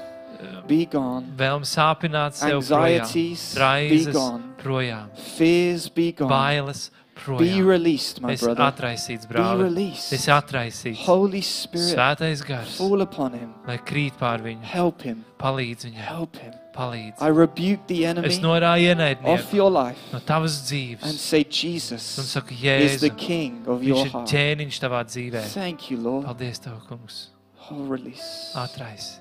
be 0.68 0.86
gone. 0.86 1.26
vēlme 1.36 1.66
sāpināt 1.68 2.34
sev 2.40 2.62
projām, 2.62 3.02
Anxieties, 3.02 3.54
be 3.56 3.60
raizes 3.60 4.14
gone. 4.14 4.44
projām, 4.64 5.10
Fears, 5.36 5.90
be 5.90 6.12
gone. 6.14 6.30
bailes 6.30 6.90
Be 7.20 7.26
projām. 7.50 7.66
released, 7.68 8.22
my 8.22 8.34
Esi 8.34 8.46
brother. 8.46 8.64
atraisīts, 8.72 9.28
Be 9.28 9.36
brāl. 9.36 9.62
released. 9.64 10.14
Esi 10.14 10.32
atraisīts. 10.32 10.98
Holy 11.06 11.42
Spirit, 11.42 11.96
Svētais 11.98 12.46
gars, 12.48 12.78
fall 12.78 13.02
upon 13.02 13.34
him. 13.34 13.54
lai 13.68 13.78
krīt 13.78 14.14
pār 14.18 14.40
viņu, 14.40 14.62
Help 14.64 15.02
him. 15.02 15.26
palīdz 15.40 15.86
viņam, 15.86 15.94
Help 15.96 16.36
him. 16.38 16.54
palīdz. 16.76 17.22
I 17.22 17.28
rebuke 17.30 17.88
the 17.88 18.06
Es 18.06 18.10
enemy 18.18 18.28
norāju 18.40 18.92
off 18.92 18.98
ienaidnieku 18.98 19.54
your 19.54 19.70
life 19.72 19.98
no 20.14 20.20
tavas 20.20 20.60
and 20.60 20.68
dzīves 21.00 21.18
say, 21.18 21.44
un 21.44 21.50
Jesus 21.52 22.02
saka, 22.04 22.54
is 22.54 23.02
the 23.02 23.10
Jēzu, 23.10 23.18
king 23.18 23.68
of 23.68 23.80
viņš 23.82 23.86
your 23.88 24.06
ir 24.06 24.12
heart. 24.12 24.28
ķēniņš 24.30 24.80
tavā 24.80 25.04
dzīvē. 25.06 25.42
Thank 25.54 25.92
you, 25.92 25.98
Lord. 25.98 26.26
Paldies, 26.26 26.60
Tev, 26.60 26.80
kungs. 26.88 27.28
Oh, 27.72 27.84
release. 27.86 28.52
Atraisi. 28.56 29.18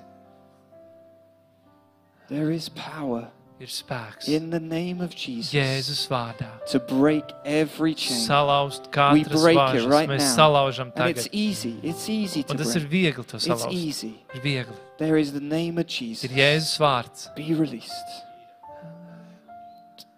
There 2.29 2.51
is 2.51 2.69
power 2.69 3.27
Ir 3.59 3.67
spēks. 3.67 4.27
in 4.29 4.51
the 4.51 4.59
name 4.59 5.01
of 5.01 5.13
Jesus 5.13 5.51
Jēzus 5.53 6.07
vārdā. 6.07 6.63
to 6.71 6.79
break 6.79 7.25
every 7.43 7.93
chain. 7.93 8.17
Salauzt 8.17 8.85
We 8.85 8.91
katras 9.23 9.41
break 9.41 9.57
it 9.57 9.59
važas. 9.83 9.89
right 9.91 10.09
Mēs 10.09 10.19
now. 10.19 10.35
salaužam 10.37 10.91
And 10.95 11.09
it's 11.09 11.23
tagad. 11.27 11.29
easy. 11.33 11.79
It's 11.83 12.07
easy 12.09 12.43
to 12.43 12.51
Un 12.53 12.57
tas 12.57 12.75
ir 12.75 12.79
break. 12.87 12.91
viegli 13.15 13.27
to 13.27 13.35
It's 13.35 13.45
salauzt. 13.47 13.71
easy. 13.73 14.23
Ir 14.33 14.41
viegli. 14.41 14.75
There 14.97 15.17
is 15.17 15.33
the 15.33 15.41
name 15.41 15.77
of 15.77 15.87
Jesus. 15.87 16.31
Ir 16.31 16.35
Jēzus 16.37 16.77
vārds. 16.79 17.35
Be 17.35 17.53
released. 17.53 17.91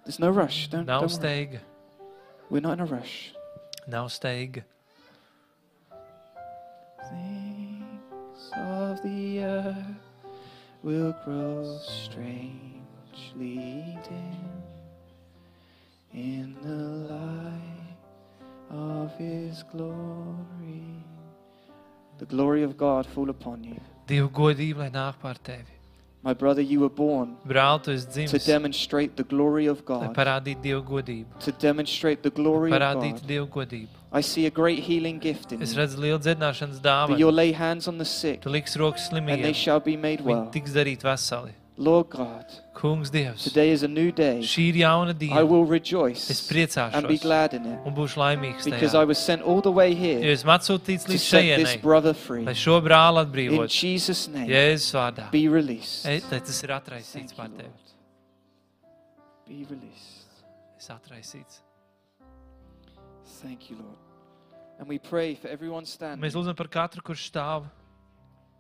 There's 0.06 0.20
no 0.20 0.30
rush. 0.30 0.68
Don't, 0.70 0.86
Nav 0.86 1.02
don't 1.02 1.12
worry. 1.22 1.48
steiga. 1.48 1.60
We're 2.50 2.60
not 2.62 2.74
in 2.74 2.82
a 2.82 2.86
rush. 2.86 3.32
Nav 3.88 4.10
steiga. 4.10 4.64
Things 7.10 8.52
of 8.56 9.02
the 9.04 9.40
earth 9.44 9.76
will 10.84 11.16
grow 11.26 11.80
strangely 13.30 13.98
dim 14.08 14.64
in 16.14 16.56
the 16.64 17.14
light 17.14 17.98
of 18.70 19.12
His 19.18 19.64
glory. 19.72 21.04
The 22.20 22.26
glory 22.26 22.64
of 22.64 22.78
God 22.78 23.06
fall 23.08 23.30
upon 23.30 23.64
you. 23.64 23.80
Dieva 24.08 24.30
godība, 24.30 24.78
lai 24.86 24.90
nāk 24.90 25.16
pār 25.22 25.36
tevi. 25.44 25.78
My 26.24 26.34
brother, 26.36 26.62
you 26.62 26.80
were 26.82 26.90
born 26.90 27.36
Brāl, 27.48 27.82
tu 27.82 27.90
esi 27.92 28.06
to 28.28 28.38
dzimis, 28.38 28.46
demonstrate 28.46 29.16
the 29.16 29.24
glory 29.24 29.66
of 29.66 29.80
lai 29.80 29.84
God. 30.08 30.16
parādītu 30.16 30.62
Dieva 30.62 30.84
godību. 30.84 31.40
To 31.40 31.52
demonstrate 31.52 32.22
the 32.22 32.30
glory 32.30 32.72
of 32.72 32.78
Parādītu 32.78 33.22
God. 33.22 33.28
Dieva 33.32 33.48
godību. 33.48 33.88
I 34.14 34.22
see 34.22 34.46
a 34.46 34.52
great 34.52 34.80
healing 34.80 35.18
gift 35.20 35.52
in 35.54 35.62
Es 35.64 35.74
you. 35.74 35.80
redzu 35.82 35.98
lielu 35.98 36.20
dziedināšanas 36.20 36.82
That 36.82 37.10
dāvanu. 37.10 37.18
you'll 37.18 37.32
lay 37.34 37.54
hands 37.54 37.88
on 37.88 37.98
the 37.98 38.06
sick 38.06 38.42
Tu 38.42 38.50
liks 38.50 38.76
rokas 38.78 39.10
and 39.12 39.28
they 39.28 39.38
slimajiem. 39.38 39.56
shall 39.56 39.80
be 39.80 39.96
made 39.98 40.20
Viņi 40.20 40.26
well. 40.26 40.50
tiks 40.52 40.74
darīt 40.74 41.02
veseli. 41.02 41.54
Lord 41.78 42.10
God, 42.10 42.46
Kungs 42.76 43.10
Dievs, 43.10 43.44
today 43.44 43.72
is 43.72 43.82
a 43.82 43.88
new 43.88 44.12
day. 44.12 44.40
šī 44.42 44.68
ir 44.70 44.76
jauna 44.84 45.10
I 45.12 45.14
diena. 45.14 45.46
will 45.46 45.64
Es 45.64 45.70
rejoice 45.70 46.30
and 46.30 47.08
be 47.08 47.16
priecāšos 47.18 47.22
glad 47.22 47.54
in 47.54 47.66
it 47.66 47.80
un 47.86 47.96
būšu 47.96 48.18
laimīgs 48.20 48.66
because 48.66 48.92
tajā. 48.94 49.02
I 49.02 49.06
was 49.06 49.18
sent 49.18 49.42
all 49.42 49.62
the 49.62 49.72
way 49.72 49.92
Jo 49.94 49.98
here 49.98 50.34
esmu 50.36 50.52
atsūtīts 50.58 51.06
to 51.06 51.14
līdz 51.14 51.20
set 51.20 51.42
this 51.42 51.70
šejienai, 51.70 51.82
brother 51.82 52.14
free. 52.14 52.44
lai 52.46 52.54
šo 52.54 52.82
brāli 52.82 53.22
In 53.22 53.26
atbrīvotu. 53.26 53.70
Jesus' 53.82 54.28
name, 54.28 54.48
Jēzus 54.48 54.92
vārdā. 54.94 55.32
be 55.32 55.48
released. 55.48 56.06
Ej, 56.06 56.22
tad 56.30 56.46
tas 56.46 56.62
ir 56.64 56.70
atraisīts 56.70 57.12
Thank 57.14 57.32
you, 57.32 57.38
pār 57.38 57.48
tevi. 57.50 57.64
Lord. 57.64 57.74
be 59.48 59.66
released. 59.70 60.28
Es 60.78 60.88
atraisīts. 60.90 61.62
Thank 63.42 63.70
you, 63.72 63.78
Lord. 63.78 63.98
And 64.78 64.88
we 64.88 65.00
pray 65.00 65.36
for 65.36 65.48
everyone 65.48 65.86
standing. 65.86 66.22
Mēs 66.22 66.36
lūdzam 66.36 66.56
par 66.56 66.68
katru, 66.68 67.02
kurš 67.02 67.32
stāv. 67.32 67.64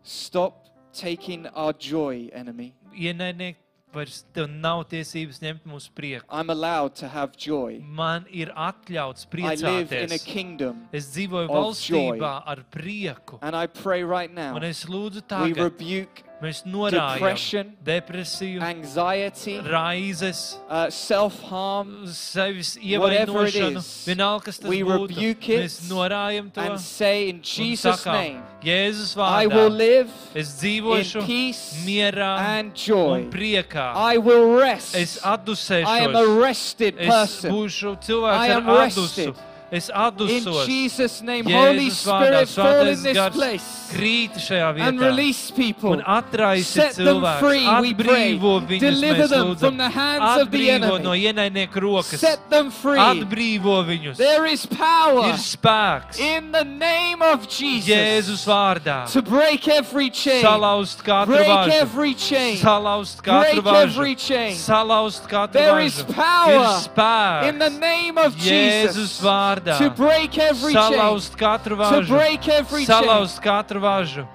Stop 0.01 0.67
taking 0.93 1.45
our 1.53 1.73
joy, 1.73 2.29
enemy. 2.33 2.73
Ienaidnieki, 2.95 3.57
vairs 3.91 4.21
tev 4.33 4.47
nav 4.47 4.85
tiesības 4.87 5.41
ņemt 5.43 5.65
mūsu 5.67 5.91
prieku. 5.95 6.23
I'm 6.31 6.49
allowed 6.49 6.95
to 6.95 7.09
have 7.11 7.35
joy. 7.37 7.79
Man 7.83 8.25
ir 8.31 8.51
atļauts 8.55 9.27
I 9.33 9.55
live 9.55 9.91
in 9.91 10.11
a 10.11 10.15
priecāties. 10.15 10.25
kingdom. 10.25 10.87
Es 10.93 11.09
dzīvoju 11.11 11.49
of 11.49 11.55
valstībā 11.57 12.33
ar 12.45 12.63
prieku. 12.71 13.39
And 13.41 13.55
I 13.55 13.67
pray 13.67 14.03
right 14.03 14.31
now, 14.33 14.55
Un 14.55 14.63
es 14.63 14.85
lūdzu 14.85 15.15
we 15.15 15.27
tagad, 15.27 15.57
rebuke 15.57 16.23
mēs 16.41 16.63
norādām 16.65 17.19
depression, 17.19 17.67
depresiju, 17.85 18.61
anxiety, 18.65 19.59
raizes, 19.61 20.57
uh, 20.69 20.87
self 20.89 21.37
harm, 21.49 21.91
sevis 22.07 22.73
ievainošanu, 22.81 23.83
vienalga, 24.07 24.45
kas 24.49 24.57
tas 24.59 24.69
we 24.69 24.81
būtu. 24.81 25.07
rebuke 25.07 25.49
it 25.53 25.61
Mēs 25.65 25.77
norājam 25.91 26.49
to 26.53 26.61
and 26.61 26.79
say 26.79 27.29
in 27.29 27.41
Jesus' 27.41 28.01
sakām, 28.01 28.13
name, 28.13 28.43
Jēzus 28.63 29.13
I 29.17 29.45
will 29.47 29.69
vārdā. 29.69 29.77
live 29.77 30.09
Es 30.35 30.55
dzīvošu 30.61 31.25
peace 31.27 31.83
mierā 31.85 32.31
and 32.57 32.73
joy. 32.75 33.21
un 33.21 33.31
priekā. 33.31 33.91
I 33.95 34.17
will 34.17 34.57
rest. 34.59 34.95
Es 34.95 35.17
I 35.23 35.27
am 35.27 35.33
a 35.35 35.37
atdusēšos. 35.37 36.41
rested 36.41 36.95
Es 36.97 37.07
person. 37.07 37.51
būšu 37.51 37.93
I 37.93 37.95
cilvēks 38.07 38.55
am 38.57 38.69
ar 38.69 38.77
rested. 38.85 39.35
Es 39.71 39.87
In 39.87 39.95
atdusos. 39.95 40.65
Jesus' 40.67 41.21
name, 41.21 41.45
Holy 41.45 41.87
Jēzus 41.89 42.03
vārdā 42.05 42.45
Spirit, 42.45 42.49
fall 42.49 42.87
in 42.87 43.03
this 43.03 43.29
place 43.33 43.93
krīt 43.93 44.33
šajā 44.35 44.69
and 44.81 44.99
vietā. 44.99 45.05
release 45.05 45.51
people. 45.51 45.91
Un 45.93 46.01
atraisi 46.01 46.65
Set 46.65 46.95
them 46.95 47.21
free, 47.39 47.63
cilvēkus. 47.63 47.97
pray. 47.97 48.33
Atbrīvo 48.35 48.67
viņus, 48.67 48.79
Deliver 48.81 49.15
mēs 49.23 49.29
them 49.29 49.55
from 49.55 49.55
lūdzam. 49.55 49.77
the 49.77 49.89
hands 49.89 50.41
of 50.41 50.51
the 50.51 50.57
Atbrīvo 50.57 51.01
no 51.03 51.11
enemy. 51.13 51.23
ienaidnieku 51.23 51.79
rokas. 51.81 52.19
Set 52.19 52.49
them 52.49 52.69
free. 52.69 52.99
Atbrīvo 52.99 53.85
viņus. 53.87 54.17
There 54.17 54.45
is 54.45 54.65
Ir 54.65 54.75
power 54.75 55.33
spēks 55.39 56.19
in 56.19 56.51
the 56.51 56.63
name 56.65 57.21
of 57.21 57.47
Jesus 57.47 57.87
Jēzus 57.87 58.45
vārdā. 58.45 59.09
to 59.11 59.21
break 59.21 59.67
every 59.69 60.09
chain, 60.09 60.43
Salauzt 60.43 61.01
katru 61.03 61.27
break 61.27 61.47
vāžu. 61.47 61.71
every 61.71 62.13
chain, 62.13 62.57
Salauzt 62.57 63.23
break 63.23 63.55
katru 63.55 63.61
vāžu. 63.61 63.83
every 63.83 64.15
chain. 64.15 64.53
Salauzt 64.53 65.29
katru 65.29 65.53
There 65.53 65.79
is 65.79 66.03
vāžu. 66.03 66.09
Ir 66.09 66.13
power 66.13 67.47
in 67.47 67.59
the 67.59 67.69
spēks 67.69 67.79
name 67.79 68.17
of 68.17 68.35
Jēzus 68.35 68.95
Jesus 68.95 69.21
vārdā. 69.63 69.77
to 69.77 69.89
break 69.91 70.37
every 70.37 70.73
chain, 70.73 70.93
Salauzt 70.93 71.35
katru 71.37 71.75
to 71.77 71.83
vāžu. 71.83 72.07
break 72.07 72.47
every 72.47 72.85
chain. 72.85 72.95
Salauzt 73.03 73.41
katru 73.41 73.79
vāžu. 73.79 74.27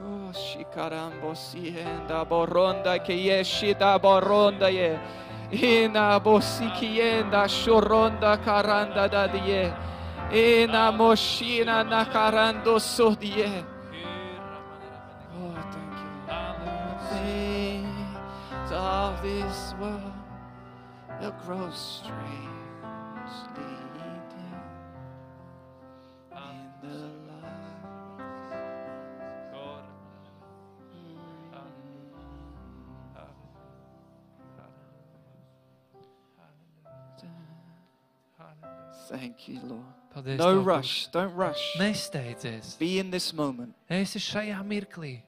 Oh, 0.00 0.32
shikarambo 0.32 1.34
sienda 1.34 2.24
boronda 2.24 2.98
que 2.98 3.12
yeshida 3.12 3.98
boronda 4.00 4.68
ye. 4.70 4.98
Ina 5.52 6.18
bosikienda 6.20 7.46
shoronda 7.48 8.36
karanda 8.44 9.08
da 9.08 9.26
die. 9.26 9.72
Ina 10.32 10.90
moshina 10.92 11.84
nakarando 11.84 12.80
sodie. 12.80 13.64
Oh, 15.36 15.54
thank 15.70 15.96
you. 16.00 17.18
Things 17.20 18.72
of 18.72 19.22
this 19.22 19.74
world 19.78 20.12
will 21.20 21.34
grow 21.46 21.70
Thank 39.08 39.48
you, 39.48 39.60
Lord. 39.62 39.84
Paldies, 40.14 40.38
No 40.38 40.58
Tev, 40.60 40.66
rush. 40.66 41.06
Don't 41.08 41.34
rush. 41.34 41.76
Nesteidzies. 41.78 42.78
Be 42.78 42.98
in 42.98 43.10
this 43.10 43.32
moment. 43.32 43.74
Esi 43.90 44.20
šajā 44.22 44.60
mirklī. 44.64 45.20